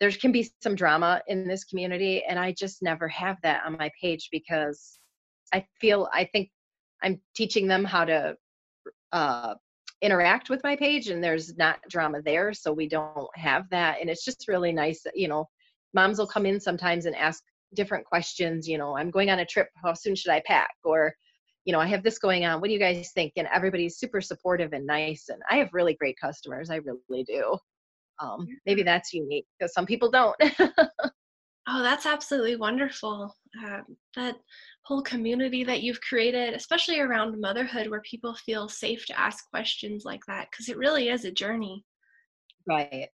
there 0.00 0.10
can 0.12 0.30
be 0.30 0.48
some 0.62 0.76
drama 0.76 1.20
in 1.26 1.46
this 1.46 1.64
community 1.64 2.24
and 2.28 2.38
i 2.38 2.52
just 2.52 2.82
never 2.82 3.08
have 3.08 3.36
that 3.42 3.62
on 3.66 3.76
my 3.76 3.90
page 4.00 4.28
because 4.30 4.98
i 5.52 5.64
feel 5.80 6.08
i 6.12 6.24
think 6.24 6.48
i'm 7.02 7.20
teaching 7.34 7.66
them 7.66 7.84
how 7.84 8.04
to 8.04 8.34
uh 9.12 9.54
interact 10.00 10.48
with 10.48 10.60
my 10.62 10.76
page 10.76 11.08
and 11.08 11.22
there's 11.22 11.56
not 11.56 11.80
drama 11.88 12.22
there 12.22 12.52
so 12.52 12.72
we 12.72 12.88
don't 12.88 13.28
have 13.34 13.68
that 13.70 14.00
and 14.00 14.08
it's 14.08 14.24
just 14.24 14.46
really 14.46 14.72
nice 14.72 15.04
you 15.14 15.26
know 15.28 15.48
moms 15.94 16.18
will 16.18 16.26
come 16.26 16.46
in 16.46 16.60
sometimes 16.60 17.06
and 17.06 17.16
ask 17.16 17.42
different 17.74 18.04
questions 18.04 18.68
you 18.68 18.78
know 18.78 18.96
i'm 18.96 19.10
going 19.10 19.28
on 19.30 19.40
a 19.40 19.46
trip 19.46 19.68
how 19.82 19.92
soon 19.92 20.14
should 20.14 20.30
i 20.30 20.40
pack? 20.46 20.70
or 20.84 21.12
you 21.64 21.72
know 21.72 21.80
i 21.80 21.86
have 21.86 22.04
this 22.04 22.18
going 22.18 22.44
on 22.44 22.60
what 22.60 22.68
do 22.68 22.72
you 22.72 22.78
guys 22.78 23.10
think? 23.12 23.32
and 23.36 23.48
everybody's 23.52 23.98
super 23.98 24.20
supportive 24.20 24.72
and 24.72 24.86
nice 24.86 25.28
and 25.30 25.42
i 25.50 25.56
have 25.56 25.68
really 25.72 25.94
great 25.94 26.16
customers 26.20 26.70
i 26.70 26.76
really 26.76 27.24
do. 27.24 27.56
Um, 28.20 28.48
maybe 28.66 28.82
that's 28.82 29.12
unique 29.12 29.46
because 29.56 29.72
some 29.72 29.86
people 29.86 30.10
don't. 30.10 30.36
Oh 31.70 31.82
that's 31.82 32.06
absolutely 32.06 32.56
wonderful. 32.56 33.36
Uh, 33.62 33.80
that 34.16 34.36
whole 34.88 35.02
community 35.02 35.64
that 35.64 35.82
you've 35.82 36.00
created, 36.00 36.54
especially 36.54 36.98
around 36.98 37.38
motherhood, 37.38 37.88
where 37.88 38.00
people 38.00 38.34
feel 38.34 38.70
safe 38.70 39.04
to 39.04 39.20
ask 39.20 39.48
questions 39.50 40.06
like 40.06 40.22
that, 40.26 40.48
because 40.50 40.70
it 40.70 40.78
really 40.78 41.10
is 41.10 41.26
a 41.26 41.30
journey. 41.30 41.84
Right. 42.66 43.08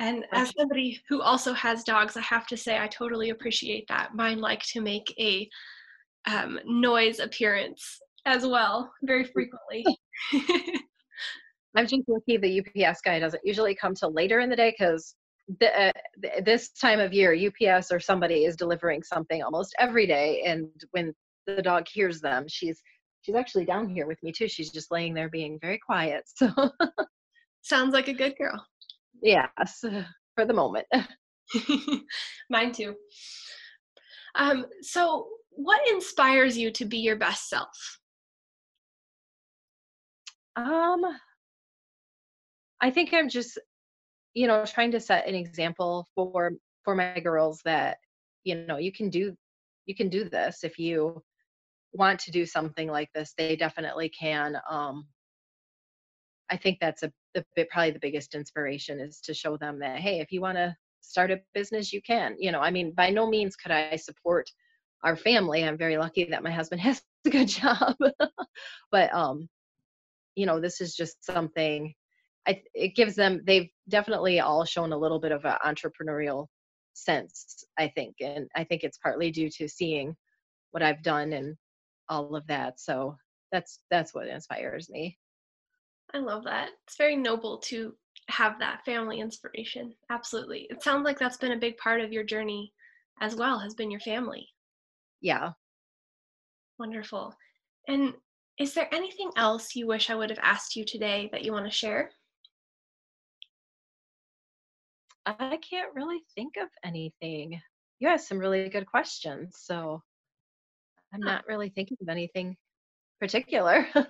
And 0.00 0.24
as 0.32 0.52
somebody 0.58 1.00
who 1.08 1.22
also 1.22 1.52
has 1.52 1.84
dogs, 1.84 2.16
I 2.16 2.22
have 2.22 2.48
to 2.48 2.56
say 2.56 2.76
I 2.78 2.88
totally 2.88 3.30
appreciate 3.30 3.86
that. 3.86 4.16
Mine 4.16 4.40
like 4.40 4.62
to 4.72 4.80
make 4.80 5.14
a 5.18 5.48
um, 6.26 6.58
noise 6.66 7.20
appearance 7.20 8.00
as 8.26 8.44
well, 8.44 8.92
very 9.04 9.24
frequently. 9.32 9.86
I'm 11.76 11.86
just 11.86 12.02
lucky 12.08 12.36
the 12.36 12.60
UPS 12.88 13.00
guy 13.02 13.20
doesn't 13.20 13.42
usually 13.44 13.76
come 13.76 13.94
till 13.94 14.12
later 14.12 14.40
in 14.40 14.50
the 14.50 14.56
day 14.56 14.74
because 14.76 15.14
the, 15.60 15.88
uh, 15.88 15.92
this 16.44 16.70
time 16.70 17.00
of 17.00 17.12
year, 17.12 17.34
UPS 17.34 17.92
or 17.92 18.00
somebody 18.00 18.44
is 18.44 18.56
delivering 18.56 19.02
something 19.02 19.42
almost 19.42 19.74
every 19.78 20.06
day, 20.06 20.42
and 20.44 20.68
when 20.90 21.14
the 21.46 21.62
dog 21.62 21.86
hears 21.88 22.20
them, 22.20 22.46
she's 22.48 22.82
she's 23.22 23.34
actually 23.34 23.64
down 23.64 23.88
here 23.88 24.06
with 24.06 24.22
me 24.22 24.32
too. 24.32 24.48
She's 24.48 24.70
just 24.70 24.90
laying 24.90 25.14
there 25.14 25.28
being 25.28 25.58
very 25.60 25.78
quiet. 25.78 26.24
So 26.36 26.70
sounds 27.62 27.94
like 27.94 28.06
a 28.06 28.12
good 28.12 28.36
girl. 28.38 28.64
Yes, 29.22 29.82
for 30.36 30.44
the 30.44 30.54
moment. 30.54 30.86
Mine 32.50 32.72
too. 32.72 32.94
Um, 34.34 34.66
so, 34.82 35.28
what 35.50 35.80
inspires 35.88 36.56
you 36.56 36.70
to 36.72 36.84
be 36.84 36.98
your 36.98 37.16
best 37.16 37.48
self? 37.48 37.98
Um, 40.56 41.02
I 42.80 42.90
think 42.90 43.12
I'm 43.12 43.28
just 43.28 43.58
you 44.36 44.46
know 44.46 44.64
trying 44.66 44.90
to 44.90 45.00
set 45.00 45.26
an 45.26 45.34
example 45.34 46.06
for 46.14 46.52
for 46.84 46.94
my 46.94 47.18
girls 47.20 47.62
that 47.64 47.96
you 48.44 48.54
know 48.54 48.76
you 48.76 48.92
can 48.92 49.08
do 49.08 49.34
you 49.86 49.94
can 49.94 50.10
do 50.10 50.28
this 50.28 50.62
if 50.62 50.78
you 50.78 51.20
want 51.94 52.20
to 52.20 52.30
do 52.30 52.44
something 52.44 52.88
like 52.88 53.08
this 53.14 53.32
they 53.38 53.56
definitely 53.56 54.10
can 54.10 54.56
um 54.70 55.06
i 56.50 56.56
think 56.56 56.76
that's 56.80 57.02
a 57.02 57.10
the 57.34 57.66
probably 57.70 57.90
the 57.90 57.98
biggest 57.98 58.34
inspiration 58.34 59.00
is 59.00 59.20
to 59.20 59.32
show 59.32 59.56
them 59.56 59.78
that 59.78 59.98
hey 59.98 60.20
if 60.20 60.30
you 60.30 60.42
want 60.42 60.56
to 60.56 60.76
start 61.00 61.30
a 61.30 61.40
business 61.54 61.92
you 61.92 62.02
can 62.02 62.36
you 62.38 62.52
know 62.52 62.60
i 62.60 62.70
mean 62.70 62.92
by 62.92 63.08
no 63.08 63.26
means 63.26 63.56
could 63.56 63.72
i 63.72 63.96
support 63.96 64.50
our 65.02 65.16
family 65.16 65.64
i'm 65.64 65.78
very 65.78 65.96
lucky 65.96 66.24
that 66.24 66.42
my 66.42 66.50
husband 66.50 66.80
has 66.88 67.00
a 67.26 67.30
good 67.30 67.48
job 67.48 67.96
but 68.90 69.14
um 69.14 69.48
you 70.34 70.44
know 70.44 70.60
this 70.60 70.82
is 70.82 70.94
just 70.94 71.24
something 71.24 71.94
I, 72.46 72.62
it 72.74 72.94
gives 72.94 73.16
them 73.16 73.40
they've 73.44 73.70
definitely 73.88 74.40
all 74.40 74.64
shown 74.64 74.92
a 74.92 74.98
little 74.98 75.20
bit 75.20 75.32
of 75.32 75.44
an 75.44 75.56
entrepreneurial 75.64 76.46
sense 76.94 77.64
i 77.78 77.86
think 77.88 78.14
and 78.20 78.48
i 78.56 78.64
think 78.64 78.82
it's 78.82 78.98
partly 78.98 79.30
due 79.30 79.50
to 79.50 79.68
seeing 79.68 80.16
what 80.70 80.82
i've 80.82 81.02
done 81.02 81.34
and 81.34 81.54
all 82.08 82.34
of 82.34 82.46
that 82.46 82.80
so 82.80 83.14
that's 83.52 83.80
that's 83.90 84.14
what 84.14 84.28
inspires 84.28 84.90
me. 84.90 85.16
I 86.14 86.18
love 86.18 86.44
that. 86.44 86.70
It's 86.86 86.96
very 86.96 87.16
noble 87.16 87.58
to 87.58 87.94
have 88.28 88.58
that 88.58 88.84
family 88.84 89.20
inspiration 89.20 89.94
absolutely. 90.10 90.66
It 90.70 90.82
sounds 90.82 91.04
like 91.04 91.18
that's 91.18 91.36
been 91.36 91.52
a 91.52 91.58
big 91.58 91.76
part 91.76 92.00
of 92.00 92.12
your 92.12 92.24
journey 92.24 92.72
as 93.20 93.36
well 93.36 93.58
has 93.58 93.74
been 93.74 93.90
your 93.90 94.00
family. 94.00 94.48
Yeah. 95.20 95.52
Wonderful. 96.78 97.34
And 97.88 98.14
is 98.58 98.74
there 98.74 98.92
anything 98.92 99.30
else 99.36 99.74
you 99.74 99.86
wish 99.86 100.08
i 100.10 100.14
would 100.14 100.30
have 100.30 100.38
asked 100.42 100.76
you 100.76 100.84
today 100.84 101.28
that 101.30 101.44
you 101.44 101.52
want 101.52 101.66
to 101.66 101.70
share 101.70 102.10
I 105.26 105.58
can't 105.68 105.92
really 105.94 106.20
think 106.34 106.54
of 106.56 106.68
anything. 106.84 107.60
You 107.98 108.08
asked 108.08 108.28
some 108.28 108.38
really 108.38 108.68
good 108.68 108.86
questions, 108.86 109.56
so 109.60 110.00
I'm 111.12 111.20
not 111.20 111.46
really 111.48 111.68
thinking 111.68 111.96
of 112.00 112.08
anything 112.08 112.56
particular. 113.20 113.88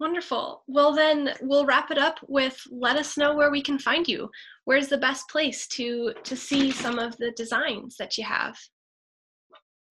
Wonderful. 0.00 0.62
Well, 0.68 0.94
then 0.94 1.34
we'll 1.42 1.66
wrap 1.66 1.90
it 1.90 1.98
up 1.98 2.18
with 2.28 2.60
let 2.70 2.96
us 2.96 3.16
know 3.16 3.34
where 3.34 3.50
we 3.50 3.62
can 3.62 3.78
find 3.78 4.06
you. 4.06 4.30
Where's 4.64 4.88
the 4.88 4.98
best 4.98 5.28
place 5.28 5.66
to 5.68 6.14
to 6.24 6.36
see 6.36 6.70
some 6.70 6.98
of 6.98 7.16
the 7.18 7.32
designs 7.32 7.96
that 7.96 8.16
you 8.16 8.24
have? 8.24 8.56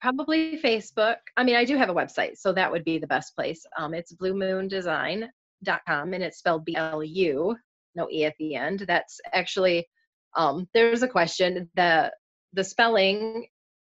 Probably 0.02 0.60
Facebook. 0.62 1.18
I 1.38 1.44
mean, 1.44 1.56
I 1.56 1.66
do 1.66 1.78
have 1.78 1.90
a 1.90 1.94
website, 1.94 2.38
so 2.38 2.52
that 2.54 2.72
would 2.72 2.84
be 2.84 2.98
the 2.98 3.08
best 3.08 3.36
place. 3.36 3.64
Um, 3.78 3.94
it's 3.94 4.14
blumoondesign.com 4.14 6.14
and 6.14 6.24
it's 6.24 6.40
spelled 6.40 6.66
B 6.66 6.76
L 6.76 7.04
U, 7.04 7.56
no 7.96 8.08
E 8.12 8.26
at 8.26 8.36
the 8.40 8.56
end. 8.56 8.86
That's 8.88 9.20
actually 9.34 9.88
um, 10.36 10.68
there's 10.74 11.04
a 11.04 11.08
question 11.08 11.70
the 11.76 12.12
the 12.54 12.64
spelling 12.64 13.46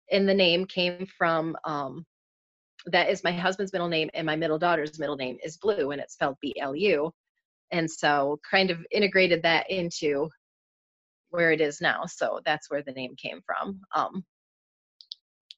in 0.08 0.26
the 0.26 0.34
name 0.34 0.66
came 0.66 1.06
from 1.16 1.56
um, 1.64 2.04
that 2.86 3.10
is 3.10 3.24
my 3.24 3.32
husband's 3.32 3.72
middle 3.72 3.88
name 3.88 4.10
and 4.14 4.26
my 4.26 4.36
middle 4.36 4.58
daughter's 4.58 4.98
middle 4.98 5.16
name 5.16 5.36
is 5.44 5.56
Blu 5.56 5.90
and 5.90 6.00
it's 6.00 6.14
spelled 6.14 6.36
b-l-u 6.40 7.10
and 7.70 7.90
so 7.90 8.38
kind 8.48 8.70
of 8.70 8.78
integrated 8.90 9.42
that 9.42 9.70
into 9.70 10.28
where 11.30 11.52
it 11.52 11.60
is 11.60 11.80
now 11.80 12.04
so 12.06 12.40
that's 12.44 12.70
where 12.70 12.82
the 12.82 12.92
name 12.92 13.14
came 13.16 13.40
from 13.44 13.80
um, 13.94 14.24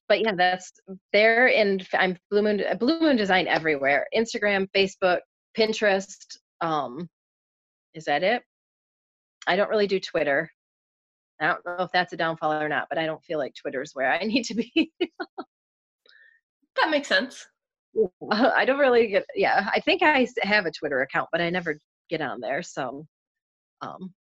but 0.09 0.21
yeah 0.21 0.33
that's 0.35 0.73
there 1.13 1.47
and 1.47 1.87
i'm 1.93 2.17
blu 2.29 2.41
moon 2.41 2.61
blu 2.79 2.99
moon 2.99 3.15
design 3.15 3.47
everywhere 3.47 4.05
instagram 4.15 4.67
facebook 4.75 5.19
pinterest 5.57 6.37
um, 6.59 7.09
is 7.93 8.05
that 8.05 8.23
it? 8.23 8.43
I 9.47 9.55
don't 9.55 9.69
really 9.69 9.87
do 9.87 9.99
twitter 9.99 10.49
I 11.41 11.47
don't 11.47 11.65
know 11.65 11.83
if 11.83 11.91
that's 11.91 12.13
a 12.13 12.17
downfall 12.17 12.53
or 12.53 12.69
not, 12.69 12.87
but 12.87 12.99
I 12.99 13.05
don't 13.05 13.23
feel 13.23 13.39
like 13.39 13.53
Twitter's 13.55 13.91
where 13.93 14.11
I 14.11 14.19
need 14.25 14.43
to 14.45 14.53
be. 14.53 14.91
that 16.75 16.89
makes 16.89 17.07
sense. 17.07 17.45
I 18.31 18.63
don't 18.63 18.79
really 18.79 19.07
get, 19.07 19.25
yeah, 19.35 19.69
I 19.73 19.81
think 19.81 20.01
I 20.01 20.25
have 20.43 20.65
a 20.65 20.71
Twitter 20.71 21.01
account, 21.01 21.29
but 21.31 21.41
I 21.41 21.49
never 21.49 21.77
get 22.09 22.21
on 22.21 22.39
there. 22.39 22.61
So, 22.61 23.05
um, 23.81 24.13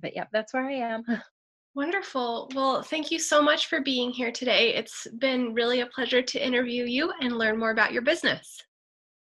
but 0.00 0.14
yeah, 0.14 0.24
that's 0.32 0.52
where 0.52 0.68
I 0.68 0.74
am. 0.74 1.04
Wonderful. 1.74 2.50
Well, 2.54 2.82
thank 2.82 3.10
you 3.12 3.18
so 3.20 3.40
much 3.40 3.68
for 3.68 3.80
being 3.80 4.10
here 4.10 4.32
today. 4.32 4.74
It's 4.74 5.06
been 5.18 5.54
really 5.54 5.80
a 5.80 5.86
pleasure 5.86 6.20
to 6.20 6.44
interview 6.44 6.84
you 6.84 7.12
and 7.20 7.38
learn 7.38 7.58
more 7.58 7.70
about 7.70 7.92
your 7.92 8.02
business. 8.02 8.58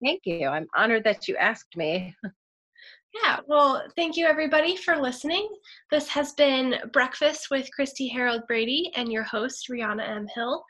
Thank 0.04 0.20
you. 0.24 0.46
I'm 0.46 0.68
honored 0.76 1.02
that 1.04 1.26
you 1.26 1.36
asked 1.36 1.76
me. 1.76 2.14
Yeah, 3.14 3.40
well, 3.46 3.84
thank 3.96 4.16
you 4.16 4.26
everybody 4.26 4.76
for 4.76 4.96
listening. 4.96 5.48
This 5.90 6.08
has 6.08 6.32
been 6.32 6.74
Breakfast 6.92 7.48
with 7.50 7.68
Kristi 7.78 8.10
Herald 8.10 8.46
Brady 8.46 8.92
and 8.96 9.10
your 9.10 9.22
host, 9.22 9.68
Rianna 9.70 10.06
M. 10.06 10.26
Hill. 10.34 10.62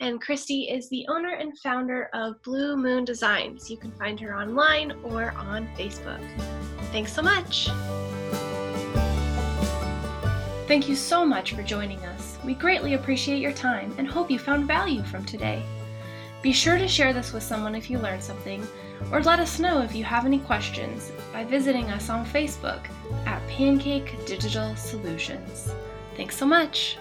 And 0.00 0.22
Kristi 0.22 0.70
is 0.70 0.90
the 0.90 1.06
owner 1.08 1.34
and 1.34 1.56
founder 1.60 2.10
of 2.12 2.42
Blu 2.42 2.76
Moon 2.76 3.04
Designs. 3.04 3.70
You 3.70 3.76
can 3.76 3.92
find 3.92 4.18
her 4.20 4.36
online 4.36 4.92
or 5.04 5.30
on 5.32 5.68
Facebook. 5.76 6.20
Thanks 6.90 7.12
so 7.12 7.22
much. 7.22 7.68
Thank 10.66 10.88
you 10.88 10.96
so 10.96 11.24
much 11.24 11.54
for 11.54 11.62
joining 11.62 12.00
us. 12.00 12.38
We 12.44 12.54
greatly 12.54 12.94
appreciate 12.94 13.40
your 13.40 13.52
time 13.52 13.94
and 13.96 14.08
hope 14.08 14.30
you 14.30 14.38
found 14.38 14.66
value 14.66 15.04
from 15.04 15.24
today. 15.24 15.62
Be 16.42 16.52
sure 16.52 16.76
to 16.76 16.88
share 16.88 17.12
this 17.12 17.32
with 17.32 17.44
someone 17.44 17.74
if 17.74 17.88
you 17.88 17.98
learned 17.98 18.22
something 18.22 18.66
or 19.12 19.22
let 19.22 19.38
us 19.38 19.58
know 19.58 19.82
if 19.82 19.94
you 19.94 20.04
have 20.04 20.26
any 20.26 20.38
questions 20.40 21.12
by 21.32 21.44
visiting 21.44 21.90
us 21.90 22.10
on 22.10 22.26
Facebook 22.26 22.86
at 23.26 23.46
Pancake 23.48 24.24
Digital 24.26 24.74
Solutions. 24.76 25.72
Thanks 26.16 26.36
so 26.36 26.46
much! 26.46 26.98